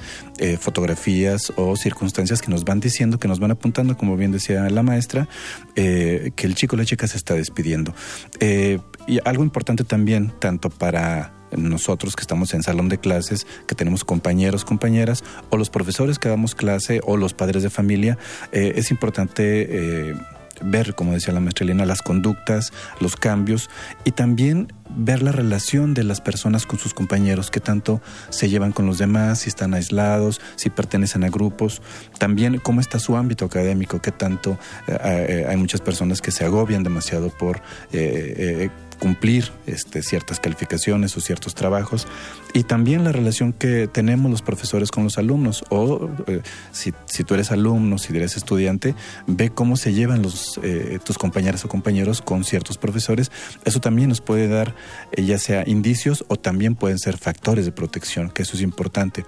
fotografías 0.60 1.52
o 1.56 1.76
circunstancias 1.76 1.95
que 1.96 2.50
nos 2.50 2.64
van 2.64 2.80
diciendo, 2.80 3.18
que 3.18 3.28
nos 3.28 3.40
van 3.40 3.50
apuntando, 3.50 3.96
como 3.96 4.16
bien 4.16 4.32
decía 4.32 4.68
la 4.70 4.82
maestra, 4.82 5.28
eh, 5.74 6.30
que 6.36 6.46
el 6.46 6.54
chico 6.54 6.76
o 6.76 6.78
la 6.78 6.84
chica 6.84 7.06
se 7.06 7.16
está 7.16 7.34
despidiendo. 7.34 7.94
Eh, 8.40 8.78
y 9.06 9.18
algo 9.24 9.42
importante 9.42 9.84
también, 9.84 10.32
tanto 10.38 10.70
para 10.70 11.32
nosotros 11.56 12.16
que 12.16 12.22
estamos 12.22 12.52
en 12.54 12.62
salón 12.62 12.88
de 12.88 12.98
clases, 12.98 13.46
que 13.66 13.74
tenemos 13.74 14.04
compañeros, 14.04 14.64
compañeras, 14.64 15.24
o 15.50 15.56
los 15.56 15.70
profesores 15.70 16.18
que 16.18 16.28
damos 16.28 16.54
clase, 16.54 17.00
o 17.04 17.16
los 17.16 17.34
padres 17.34 17.62
de 17.62 17.70
familia, 17.70 18.18
es 18.52 18.90
importante 18.90 20.14
ver, 20.62 20.94
como 20.94 21.12
decía 21.12 21.32
la 21.34 21.40
maestra 21.40 21.64
Elena, 21.64 21.84
las 21.84 22.02
conductas, 22.02 22.72
los 23.00 23.16
cambios 23.16 23.68
y 24.04 24.12
también 24.12 24.72
ver 24.90 25.22
la 25.22 25.32
relación 25.32 25.94
de 25.94 26.04
las 26.04 26.20
personas 26.20 26.66
con 26.66 26.78
sus 26.78 26.94
compañeros, 26.94 27.50
qué 27.50 27.60
tanto 27.60 28.00
se 28.30 28.48
llevan 28.48 28.72
con 28.72 28.86
los 28.86 28.98
demás, 28.98 29.40
si 29.40 29.48
están 29.48 29.74
aislados, 29.74 30.40
si 30.56 30.70
pertenecen 30.70 31.24
a 31.24 31.28
grupos, 31.28 31.82
también 32.18 32.58
cómo 32.58 32.80
está 32.80 32.98
su 32.98 33.16
ámbito 33.16 33.44
académico, 33.44 34.00
qué 34.00 34.12
tanto 34.12 34.58
eh, 34.86 34.96
eh, 35.28 35.46
hay 35.48 35.56
muchas 35.56 35.80
personas 35.80 36.20
que 36.20 36.30
se 36.30 36.44
agobian 36.44 36.82
demasiado 36.82 37.30
por 37.30 37.60
eh, 37.92 38.70
cumplir 38.98 39.52
este, 39.66 40.02
ciertas 40.02 40.40
calificaciones 40.40 41.16
o 41.16 41.20
ciertos 41.20 41.54
trabajos 41.54 42.06
y 42.52 42.64
también 42.64 43.04
la 43.04 43.12
relación 43.12 43.52
que 43.52 43.88
tenemos 43.88 44.30
los 44.30 44.42
profesores 44.42 44.90
con 44.90 45.04
los 45.04 45.18
alumnos 45.18 45.64
o 45.68 46.10
eh, 46.26 46.42
si, 46.72 46.94
si, 47.06 47.24
tú 47.24 47.34
eres 47.34 47.50
alumno, 47.52 47.98
si 47.98 48.16
eres 48.16 48.36
estudiante, 48.36 48.94
ve 49.26 49.50
cómo 49.50 49.76
se 49.76 49.92
llevan 49.92 50.26
eh, 50.62 50.98
tus 51.04 51.18
compañeras 51.18 51.64
o 51.64 51.68
compañeros 51.68 52.22
con 52.22 52.44
ciertos 52.44 52.78
profesores. 52.78 53.30
Eso 53.64 53.80
también 53.80 54.08
nos 54.08 54.20
puede 54.20 54.48
dar 54.48 54.74
eh, 55.12 55.24
ya 55.24 55.38
sea 55.38 55.64
indicios 55.66 56.24
o 56.28 56.36
también 56.36 56.74
pueden 56.74 56.98
ser 56.98 57.18
factores 57.18 57.64
de 57.64 57.72
protección, 57.72 58.30
que 58.30 58.42
eso 58.42 58.56
es 58.56 58.62
importante 58.62 59.24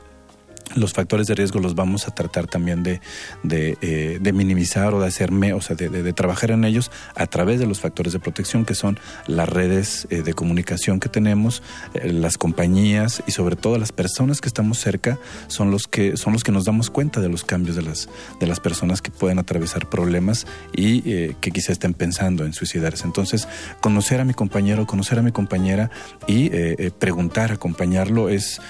los 0.74 0.92
factores 0.92 1.26
de 1.26 1.34
riesgo 1.34 1.60
los 1.60 1.74
vamos 1.74 2.08
a 2.08 2.14
tratar 2.14 2.46
también 2.46 2.82
de, 2.82 3.00
de, 3.42 3.78
eh, 3.80 4.32
minimizar 4.32 4.94
o 4.94 5.00
de 5.00 5.06
hacerme, 5.06 5.52
o 5.52 5.60
sea, 5.60 5.76
de, 5.76 5.88
de, 5.88 6.12
trabajar 6.12 6.50
en 6.50 6.64
ellos 6.64 6.90
a 7.14 7.26
través 7.26 7.58
de 7.58 7.66
los 7.66 7.80
factores 7.80 8.12
de 8.12 8.18
protección 8.18 8.64
que 8.64 8.74
son 8.74 8.98
las 9.26 9.48
redes 9.48 10.06
eh, 10.10 10.22
de 10.22 10.34
comunicación 10.34 11.00
que 11.00 11.08
tenemos, 11.08 11.62
eh, 11.94 12.12
las 12.12 12.38
compañías 12.38 13.22
y 13.26 13.32
sobre 13.32 13.56
todo 13.56 13.78
las 13.78 13.92
personas 13.92 14.40
que 14.40 14.48
estamos 14.48 14.78
cerca 14.78 15.18
son 15.46 15.70
los 15.70 15.86
que 15.88 16.16
son 16.16 16.32
los 16.32 16.44
que 16.44 16.52
nos 16.52 16.64
damos 16.64 16.90
cuenta 16.90 17.20
de 17.20 17.28
los 17.28 17.44
cambios 17.44 17.76
de 17.76 17.82
las 17.82 18.08
de 18.40 18.46
las 18.46 18.60
personas 18.60 19.02
que 19.02 19.10
pueden 19.10 19.38
atravesar 19.38 19.88
problemas 19.88 20.46
y 20.72 21.00
que 21.34 21.50
quizá 21.50 21.72
estén 21.72 21.94
pensando 21.94 22.44
en 22.44 22.52
suicidarse. 22.52 23.06
Entonces, 23.06 23.48
conocer 23.80 24.20
a 24.20 24.24
mi 24.24 24.34
compañero, 24.34 24.86
conocer 24.86 25.18
a 25.18 25.22
mi 25.22 25.32
compañera 25.32 25.90
y 26.26 26.50
preguntar, 26.98 27.52
acompañarlo 27.52 28.28
es 28.28 28.60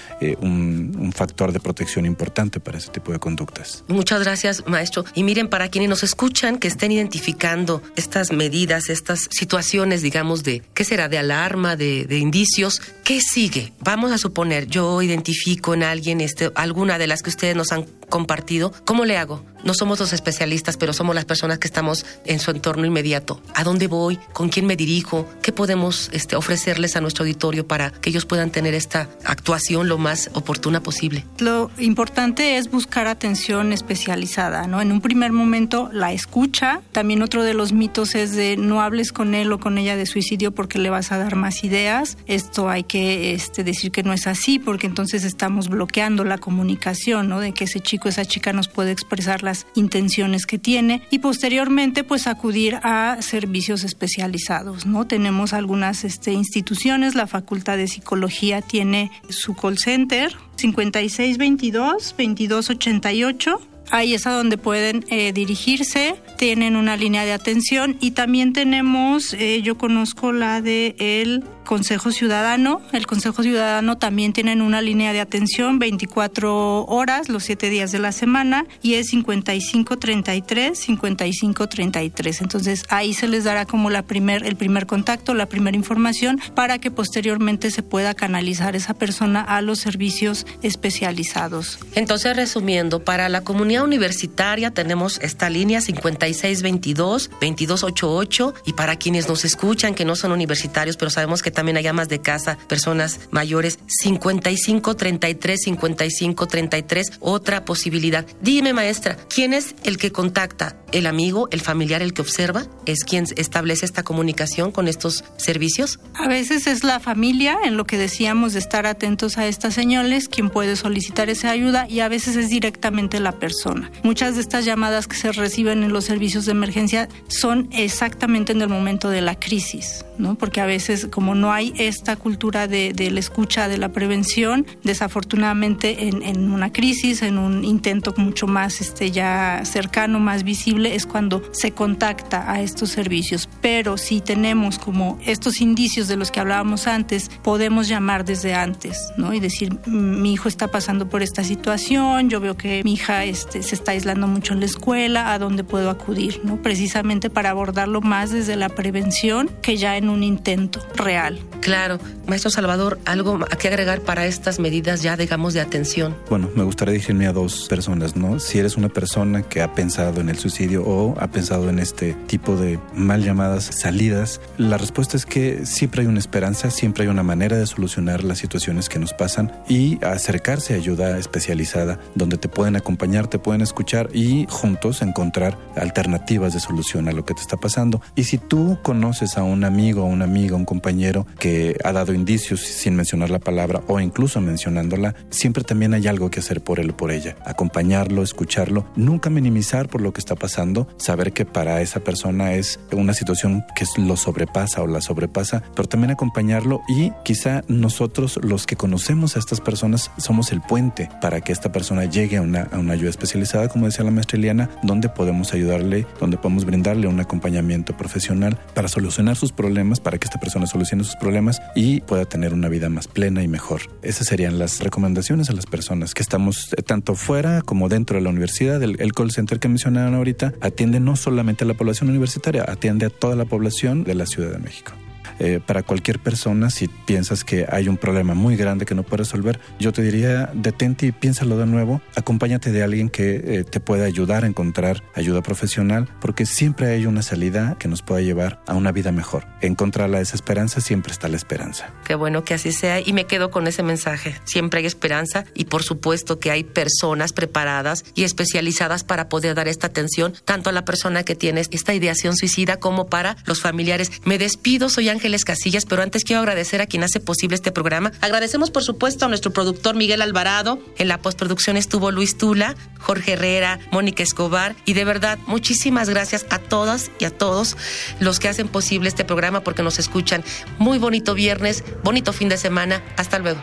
un, 0.41 0.97
un 0.99 1.13
factor 1.13 1.53
de 1.53 1.61
protección 1.61 1.88
importante 1.97 2.61
para 2.61 2.79
ese 2.79 2.91
tipo 2.91 3.13
de 3.13 3.19
conductas. 3.19 3.85
Muchas 3.89 4.21
gracias, 4.21 4.65
maestro. 4.67 5.05
Y 5.15 5.23
miren, 5.23 5.49
para 5.49 5.69
quienes 5.69 5.89
nos 5.89 6.03
escuchan, 6.03 6.59
que 6.59 6.69
estén 6.69 6.93
identificando 6.93 7.83
estas 7.97 8.33
medidas, 8.33 8.89
estas 8.89 9.29
situaciones, 9.31 10.03
digamos, 10.03 10.43
de, 10.43 10.63
¿qué 10.75 10.85
será? 10.85 11.09
De 11.09 11.19
alarma, 11.19 11.77
de, 11.77 12.05
de 12.05 12.19
indicios. 12.19 12.81
¿Qué 13.05 13.21
sigue? 13.21 13.73
Vamos 13.81 14.13
a 14.13 14.19
suponer, 14.19 14.67
yo 14.67 15.01
identifico 15.03 15.75
en 15.75 15.83
alguien 15.83 16.21
este, 16.21 16.51
alguna 16.55 16.99
de 16.99 17.07
las 17.07 17.23
que 17.23 17.31
ustedes 17.31 17.57
nos 17.57 17.73
han 17.73 17.87
compartido. 18.09 18.73
¿Cómo 18.85 19.05
le 19.05 19.17
hago? 19.17 19.45
No 19.65 19.75
somos 19.75 19.99
los 19.99 20.13
especialistas, 20.13 20.77
pero 20.77 20.93
somos 20.93 21.15
las 21.15 21.25
personas 21.25 21.59
que 21.59 21.67
estamos 21.67 22.07
en 22.25 22.39
su 22.39 22.51
entorno 22.51 22.87
inmediato. 22.87 23.43
¿A 23.55 23.65
dónde 23.65 23.87
voy? 23.87 24.19
¿Con 24.33 24.49
quién 24.49 24.67
me 24.67 24.77
dirijo? 24.77 25.29
¿Qué 25.43 25.53
podemos 25.53 26.11
este, 26.13 26.37
ofrecerles 26.37 26.97
a 26.97 27.01
nuestro 27.01 27.25
auditorio 27.25 27.67
para 27.67 27.91
que 27.91 28.11
ellos 28.11 28.25
puedan 28.25 28.51
tener 28.51 28.75
esta 28.75 29.09
actuación 29.25 29.89
lo 29.89 29.99
más 29.99 30.31
oportuna 30.35 30.83
posible? 30.83 31.27
Lo 31.39 31.71
importante 31.81 32.57
es 32.57 32.71
buscar 32.71 33.07
atención 33.07 33.73
especializada, 33.73 34.67
¿no? 34.67 34.81
En 34.81 34.93
un 34.93 35.01
primer 35.01 35.33
momento 35.33 35.91
la 35.93 36.13
escucha. 36.13 36.81
También 36.93 37.23
otro 37.23 37.43
de 37.43 37.55
los 37.55 37.73
mitos 37.73 38.15
es 38.15 38.35
de 38.35 38.57
no 38.57 38.81
hables 38.81 39.13
con 39.13 39.35
él 39.35 39.53
o 39.53 39.61
con 39.61 39.79
ella 39.79 39.97
de 39.97 40.07
suicidio 40.07 40.53
porque 40.53 40.79
le 40.79 40.91
vas 40.91 41.13
a 41.13 41.19
dar 41.19 41.37
más 41.37 41.65
ideas. 41.65 42.19
Esto 42.27 42.69
hay 42.69 42.85
que 42.85 43.35
este, 43.35 43.65
decir 43.65 43.93
que 43.93 44.03
no 44.03 44.13
es 44.13 44.27
así 44.27 44.59
porque 44.59 44.87
entonces 44.87 45.25
estamos 45.25 45.69
bloqueando 45.69 46.25
la 46.25 46.39
comunicación, 46.39 47.29
¿no? 47.29 47.41
De 47.41 47.53
que 47.53 47.65
ese 47.65 47.81
chico, 47.81 48.09
esa 48.09 48.25
chica 48.25 48.53
nos 48.53 48.69
puede 48.69 48.91
expresar 48.91 49.43
las 49.43 49.67
intenciones 49.75 50.47
que 50.47 50.59
tiene 50.59 51.03
y 51.11 51.19
posteriormente 51.19 52.05
pues 52.05 52.27
acudir 52.27 52.79
a 52.83 53.19
servicios 53.21 53.85
especializados, 53.85 54.87
¿no? 54.87 55.07
Tenemos 55.07 55.53
algunas 55.53 56.05
este, 56.05 56.33
instituciones, 56.33 57.15
la 57.15 57.27
Facultad 57.27 57.77
de 57.77 57.89
Psicología 57.89 58.63
tiene 58.63 59.11
su 59.29 59.55
call 59.55 59.79
center 59.79 60.37
5622 60.59 62.13
2288 62.17 63.78
Ahí 63.91 64.15
es 64.15 64.27
a 64.27 64.33
donde 64.33 64.59
pueden 64.59 65.05
eh, 65.09 65.33
dirigirse 65.33 66.17
tienen 66.39 66.77
una 66.77 66.97
línea 66.97 67.25
de 67.25 67.33
atención 67.33 67.97
y 68.01 68.13
también 68.13 68.53
tenemos, 68.53 69.35
eh, 69.35 69.61
yo 69.61 69.77
conozco 69.77 70.33
la 70.33 70.63
de 70.63 70.95
el 70.99 71.45
Consejo 71.65 72.13
Ciudadano. 72.13 72.81
El 72.93 73.07
Consejo 73.07 73.43
Ciudadano 73.43 73.99
también 73.99 74.33
tienen 74.33 74.63
una 74.63 74.81
línea 74.81 75.13
de 75.13 75.21
atención 75.21 75.79
24 75.79 76.87
horas, 76.87 77.29
los 77.29 77.43
7 77.45 77.69
días 77.69 77.93
de 77.93 77.99
la 77.99 78.13
semana, 78.13 78.65
y 78.81 78.95
es 78.95 79.09
5533, 79.09 80.79
5533. 80.79 82.41
Entonces 82.41 82.85
ahí 82.89 83.13
se 83.13 83.29
les 83.29 83.45
dará 83.45 83.67
como 83.67 83.91
la 83.91 84.03
primer, 84.03 84.47
el 84.47 84.57
primer 84.57 84.87
contacto, 84.87 85.35
la 85.35 85.47
primera 85.47 85.77
información, 85.77 86.41
para 86.55 86.79
que 86.79 86.91
posteriormente 86.91 87.71
se 87.71 87.83
pueda 87.83 88.15
canalizar 88.15 88.77
esa 88.77 88.95
persona 88.95 89.43
a 89.43 89.61
los 89.61 89.81
servicios 89.81 90.47
especializados. 90.63 91.81
Entonces, 91.95 92.35
resumiendo, 92.35 93.05
para 93.05 93.29
la 93.29 93.43
comunidad 93.43 93.78
universitaria 93.83 94.71
tenemos 94.73 95.19
esta 95.23 95.51
línea 95.51 95.81
5622, 95.81 97.31
2288, 97.31 98.55
y 98.67 98.73
para 98.73 98.97
quienes 98.97 99.29
nos 99.29 99.45
escuchan 99.45 99.95
que 99.95 100.05
no 100.05 100.17
son 100.17 100.33
universitarios, 100.33 100.97
pero 100.97 101.11
sabemos 101.11 101.43
que 101.43 101.51
también 101.51 101.77
hay 101.77 101.87
amas 101.87 102.09
de 102.09 102.21
casa, 102.21 102.59
personas 102.69 103.21
mayores, 103.31 103.79
55 103.87 104.97
33 104.97 105.61
55 105.63 106.47
33, 106.47 107.13
otra 107.21 107.65
posibilidad. 107.65 108.27
Dime, 108.41 108.73
maestra, 108.73 109.17
¿quién 109.29 109.53
es 109.53 109.75
el 109.85 109.99
que 109.99 110.13
contacta? 110.13 110.77
¿El 110.93 111.07
amigo, 111.07 111.49
el 111.51 111.61
familiar, 111.61 112.03
el 112.03 112.15
que 112.15 112.23
observa? 112.23 112.65
¿Es 112.87 113.05
quien 113.05 113.27
establece 113.37 113.85
esta 113.85 114.03
comunicación 114.03 114.73
con 114.73 114.89
estos 114.89 115.25
servicios? 115.37 116.01
A 116.15 116.29
veces 116.29 116.67
es 116.67 116.85
la 116.85 117.01
familia, 117.01 117.59
en 117.65 117.77
lo 117.77 117.85
que 117.85 117.99
decíamos 117.99 118.55
de 118.55 118.59
estar 118.59 118.87
atentos 118.87 119.37
a 119.37 119.47
estas 119.47 119.75
señales, 119.75 120.29
quien 120.29 120.51
puede 120.51 120.77
solicitar 120.77 121.29
esa 121.29 121.51
ayuda 121.51 121.87
y 121.89 122.01
a 122.01 122.09
veces 122.09 122.37
es 122.37 122.49
directamente 122.49 123.21
la 123.21 123.33
persona. 123.33 123.68
Muchas 124.03 124.35
de 124.35 124.41
estas 124.41 124.65
llamadas 124.65 125.07
que 125.07 125.17
se 125.17 125.33
reciben 125.33 125.83
en 125.83 125.93
los 125.93 126.05
servicios 126.05 126.47
de 126.47 126.53
emergencia 126.53 127.09
son 127.29 127.69
exactamente 127.73 128.53
en 128.53 128.63
el 128.63 128.69
momento 128.69 129.11
de 129.11 129.21
la 129.21 129.39
crisis, 129.39 130.05
¿no? 130.19 130.37
Porque 130.37 130.61
a 130.61 130.67
veces 130.67 131.07
como 131.11 131.35
no 131.35 131.53
hay 131.53 131.73
esta 131.77 132.17
cultura 132.17 132.67
de, 132.67 132.93
la 133.11 133.21
escucha, 133.21 133.69
de 133.69 133.79
la 133.79 133.91
prevención, 133.91 134.67
desafortunadamente 134.83 136.09
en, 136.09 136.51
una 136.51 136.73
crisis, 136.73 137.23
en 137.23 137.39
un 137.39 137.65
intento 137.65 138.15
mucho 138.17 138.47
más 138.47 138.81
este, 138.81 139.11
ya 139.11 139.63
cercano, 139.65 140.21
más 140.21 140.45
visible, 140.45 140.95
es 140.95 141.07
cuando 141.07 141.43
se 141.53 141.73
contacta 141.73 142.51
a 142.53 142.61
estos 142.61 142.91
servicios. 142.91 143.49
Pero 143.61 143.97
si 143.97 144.21
tenemos 144.21 144.79
como 144.79 145.19
estos 145.25 145.61
indicios 145.61 146.09
de 146.09 146.17
los 146.17 146.31
que 146.31 146.41
hablábamos 146.41 146.87
antes, 146.87 147.31
podemos 147.43 147.89
llamar 147.89 148.25
desde 148.25 148.55
antes, 148.55 149.13
¿no? 149.17 149.33
Y 149.33 149.41
decir, 149.41 149.73
mm, 149.87 150.23
mi 150.23 150.33
hijo 150.33 150.49
está 150.49 150.69
pasando 150.69 151.09
por 151.09 151.23
esta 151.23 151.45
situación, 151.45 152.31
yo 152.31 152.41
veo 152.41 152.57
que 152.57 152.83
mi 152.85 152.95
hija 152.95 153.25
este, 153.25 153.63
se 153.63 153.75
está 153.75 153.93
aislando 153.93 154.27
mucho 154.27 154.53
en 154.53 154.61
la 154.61 154.67
escuela, 154.67 155.33
¿a 155.33 155.39
dónde 155.39 155.65
puedo 155.65 155.91
acudir? 155.91 156.41
¿no? 156.45 156.61
Precisamente 156.63 157.31
para 157.31 157.51
abordarlo 157.51 158.01
más 158.01 158.31
desde 158.31 158.57
la 158.57 158.69
prevención 158.69 159.51
que 159.63 159.77
ya 159.77 159.97
en 159.97 160.08
un 160.09 160.23
intento 160.23 160.81
real. 160.97 161.39
Claro. 161.61 161.99
Maestro 162.27 162.51
Salvador, 162.51 162.99
¿algo 163.07 163.39
a 163.51 163.57
qué 163.57 163.69
agregar 163.69 164.03
para 164.03 164.27
estas 164.27 164.59
medidas 164.61 165.03
ya, 165.03 165.17
digamos, 165.17 165.55
de 165.55 165.61
atención? 165.61 166.15
Bueno, 166.29 166.51
me 166.55 166.63
gustaría 166.63 166.93
dirigirme 166.93 167.27
a 167.27 167.33
dos 167.33 167.67
personas, 167.69 168.17
¿no? 168.17 168.39
Si 168.39 168.59
eres 168.59 168.77
una 168.77 168.91
persona 168.91 169.43
que 169.43 169.63
ha 169.63 169.75
pensado 169.75 170.21
en 170.21 170.29
el 170.29 170.39
suicidio 170.39 170.85
o 170.85 171.19
ha 171.19 171.29
pensado 171.29 171.71
en 171.71 171.79
este 171.79 172.13
tipo 172.27 172.57
de 172.57 172.79
mal 172.95 173.25
llamadas 173.25 173.65
salidas, 173.65 174.41
la 174.59 174.77
respuesta 174.77 175.17
es 175.17 175.25
que 175.25 175.65
siempre 175.65 176.03
hay 176.03 176.07
una 176.07 176.19
esperanza, 176.19 176.71
siempre 176.71 177.05
hay 177.05 177.09
una 177.09 177.23
manera 177.23 177.57
de 177.57 177.67
solucionar 177.67 178.25
las 178.25 178.39
situaciones 178.39 178.89
que 178.89 178.99
nos 178.99 179.15
pasan 179.15 179.53
y 179.69 180.03
acercarse 180.05 180.75
a 180.75 180.77
ayuda 180.77 181.19
especializada 181.19 181.99
donde 182.15 182.39
te 182.39 182.49
pueden 182.49 182.77
acompañar, 182.77 183.27
te 183.27 183.39
pueden 183.39 183.63
escuchar 183.63 184.11
y 184.13 184.47
juntos 184.49 185.03
encontrar 185.03 185.59
alternativas 185.77 186.53
de 186.53 186.61
solución 186.61 187.09
a 187.09 187.13
lo 187.13 187.25
que 187.25 187.35
te 187.35 187.41
está 187.41 187.57
pasando. 187.57 188.01
Y 188.15 188.25
si 188.25 188.39
tú 188.39 188.79
conoces 188.83 189.37
a 189.39 189.43
un 189.43 189.65
amigo, 189.65 189.98
a 190.03 190.07
una 190.07 190.25
amiga, 190.25 190.57
un 190.57 190.65
compañero 190.65 191.27
que 191.39 191.77
ha 191.85 191.93
dado 191.93 192.13
indicios 192.13 192.61
sin 192.61 192.97
mencionar 192.97 193.31
la 193.31 193.39
palabra 193.39 193.83
o 193.87 194.01
incluso 194.01 194.41
mencionándola, 194.41 195.15
siempre 195.31 195.65
también 195.65 195.95
hay 195.95 196.07
algo 196.07 196.31
que 196.31 196.41
hacer 196.41 196.63
por 196.63 196.81
él 196.81 196.91
o 196.91 196.97
por 196.97 197.11
ella. 197.11 197.37
Acompañarlo, 197.45 198.23
escucharlo, 198.23 198.87
nunca 198.97 199.31
minimizar 199.31 199.89
por 199.89 200.01
lo 200.01 200.13
que 200.13 200.21
está 200.21 200.35
pasando, 200.35 200.89
saber 200.99 201.33
que 201.33 201.45
para 201.45 201.81
esa 201.81 202.01
persona 202.01 202.55
es 202.55 202.81
una 202.93 203.15
situación 203.15 203.65
que 203.75 203.85
lo 203.97 204.17
sobrepasa 204.17 204.83
o 204.83 204.87
la 204.87 205.01
sobrepasa, 205.01 205.63
pero 205.75 205.89
también 205.89 206.11
acompañarlo 206.11 206.83
y 206.89 207.13
quizá 207.25 207.63
nosotros 207.69 208.39
los 208.43 208.67
que 208.67 208.77
conocemos 208.77 209.37
a 209.37 209.39
estas 209.39 209.61
personas 209.61 210.11
somos 210.19 210.53
el 210.53 210.61
puente 210.61 211.09
para 211.21 211.41
que 211.41 211.53
esta 211.53 211.73
persona 211.73 212.05
llegue 212.05 212.37
a 212.37 212.43
una, 212.43 212.63
a 212.73 212.79
una 212.79 212.95
ayuda 212.95 213.11
especializada, 213.11 213.69
como 213.69 213.87
decía 213.87 214.05
la 214.05 214.11
maestra 214.11 214.39
Eliana, 214.39 214.71
donde 214.83 215.09
podemos 215.09 215.53
ayudarle, 215.55 216.07
donde 216.21 216.37
podemos 216.37 216.65
brindarle 216.65 217.07
un 217.07 217.21
acompañamiento 217.21 217.97
profesional 217.97 218.59
para 218.75 218.89
solucionar 218.89 219.37
sus 219.37 219.53
problemas, 219.53 219.88
para 219.97 220.19
que 220.19 220.27
esta 220.27 220.39
persona 220.39 220.67
solucione 220.67 221.05
sus 221.05 221.17
problemas 221.17 221.61
y 221.75 222.01
pueda 222.03 222.25
tener 222.27 222.53
una 222.53 222.69
vida 222.69 222.89
más 222.89 223.09
plena 223.09 223.43
y 223.43 223.49
mejor. 223.49 223.83
Esas 224.03 224.27
serían 224.27 224.59
las 224.59 224.81
recomendaciones 224.81 225.51
a 225.51 225.55
las 225.55 225.67
personas 225.67 226.15
que 226.15 226.23
estamos 226.23 226.75
eh, 226.77 226.83
tanto 226.83 227.15
fuera 227.15 227.63
como 227.63 227.89
dentro 227.89 228.17
de 228.17 228.23
la 228.23 228.31
universidad. 228.31 228.83
El, 228.83 229.01
el 229.01 229.13
call 229.13 229.31
center 229.31 229.59
que 229.59 229.69
mencionaron 229.69 230.15
ahorita 230.15 230.53
atiende 230.61 231.01
no 231.01 231.17
solamente 231.17 231.65
a 231.65 231.67
la 231.67 231.75
población 231.75 232.11
universitaria, 232.11 232.65
atiende 232.69 233.07
a 233.07 233.11
toda 233.11 233.37
la 233.37 233.47
población 233.47 234.05
de 234.05 234.15
la 234.15 234.27
Ciudad 234.27 234.53
de 234.53 234.59
México. 234.59 234.93
Eh, 235.39 235.61
para 235.65 235.83
cualquier 235.83 236.19
persona, 236.19 236.71
si 236.71 236.89
piensas 236.89 237.45
que 237.45 237.67
hay 237.71 237.89
un 237.89 237.97
problema 237.97 238.35
muy 238.35 238.57
grande 238.57 238.87
que 238.87 238.95
no 238.95 239.03
puedes 239.03 239.29
resolver, 239.29 239.61
yo 239.79 239.93
te 239.93 240.03
diría, 240.03 240.51
detente 240.55 241.07
y 241.07 241.13
piénsalo 241.13 241.57
de 241.57 241.67
nuevo, 241.67 242.01
acompáñate 242.17 242.73
de 242.73 242.83
alguien 242.83 243.09
que 243.09 243.37
eh, 243.45 243.65
te 243.65 243.81
pueda 243.81 244.05
ayudar 244.05 244.45
a 244.45 244.47
encontrar 244.47 245.03
ayuda 245.15 245.43
profesional, 245.43 246.09
porque 246.21 246.47
siempre 246.47 246.89
hay 246.89 247.07
una 247.07 247.23
salida 247.23 247.77
que 247.79 247.89
nos 247.89 248.03
pueda 248.03 248.21
llevar 248.21 248.61
a 248.67 248.75
una 248.75 248.93
vida 248.93 249.13
mejor. 249.13 249.47
En 249.61 249.75
contra 249.75 250.05
de 250.05 250.11
la 250.11 250.19
desesperanza 250.19 250.81
siempre 250.81 251.13
está 251.13 251.29
la 251.29 251.37
esperanza. 251.37 251.93
Qué 252.05 252.15
bueno 252.15 252.45
que 252.45 252.55
así 252.55 252.73
sea 252.73 253.01
y 253.01 253.13
me 253.13 253.25
quedo 253.25 253.51
con 253.51 253.67
ese 253.67 253.83
mensaje. 253.83 254.35
Siempre 254.45 254.81
hay 254.81 254.87
esperanza 254.87 255.45
y 255.55 255.67
por 255.67 255.83
supuesto 255.83 256.39
que 256.39 256.51
hay 256.51 256.65
personas 256.65 257.33
preparadas 257.33 258.05
y 258.15 258.25
especializadas 258.25 259.05
para 259.05 259.29
poder 259.29 259.55
dar 259.55 259.69
esta 259.69 259.89
atención 259.89 260.35
tanto 260.45 260.71
a 260.71 260.73
la 260.73 260.85
persona 260.85 261.23
que 261.23 261.35
tiene 261.35 261.63
esta 261.71 261.95
ideación 261.95 262.37
suicida 262.37 262.79
como 262.79 263.07
para 263.07 263.37
los 263.45 263.61
familiares. 263.61 264.13
Me 264.25 264.39
despido, 264.39 264.89
soy 264.89 265.09
Ángel 265.09 265.28
Casillas, 265.45 265.85
pero 265.85 266.03
antes 266.03 266.25
quiero 266.25 266.41
agradecer 266.41 266.81
a 266.81 266.87
quien 266.87 267.05
hace 267.05 267.21
posible 267.21 267.55
este 267.55 267.73
programa. 267.73 268.13
Agradecemos, 268.21 268.71
por 268.71 268.83
supuesto, 268.83 269.27
a 269.27 269.29
nuestro 269.29 269.53
productor 269.53 269.95
Miguel 269.95 270.23
Alvarado. 270.23 270.79
En 270.97 271.09
la 271.09 271.19
postproducción 271.19 271.77
estuvo 271.77 272.11
Luis 272.11 272.39
Tula, 272.39 272.75
Jorge 272.99 273.33
Herrera, 273.33 273.79
Mónica 273.93 274.23
Escobar. 274.23 274.75
Y 274.85 274.95
de 274.95 275.05
verdad, 275.05 275.39
muchísimas 275.47 276.09
gracias 276.09 276.47
a 276.51 276.59
todas 276.59 277.11
y 277.19 277.25
a 277.25 277.31
todos 277.31 277.77
los 278.21 278.41
que 278.41 278.49
hacen 278.49 278.69
posible 278.69 279.09
este 279.09 279.25
programa 279.25 279.61
porque 279.61 279.83
nos 279.83 279.99
escuchan. 279.99 280.43
Muy 280.79 280.99
bonito 280.99 281.35
viernes, 281.35 281.85
bonito 282.03 282.33
fin 282.33 282.49
de 282.49 282.57
semana. 282.57 283.03
Hasta 283.17 283.39
luego. 283.39 283.61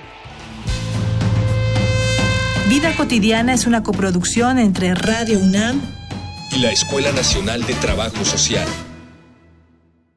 Vida 2.69 2.95
cotidiana 2.95 3.53
es 3.53 3.67
una 3.67 3.83
coproducción 3.83 4.57
entre 4.57 4.95
Radio 4.95 5.39
UNAM 5.39 5.81
y 6.51 6.59
la 6.59 6.71
Escuela 6.71 7.11
Nacional 7.11 7.63
de 7.65 7.73
Trabajo 7.75 8.25
Social. 8.25 8.67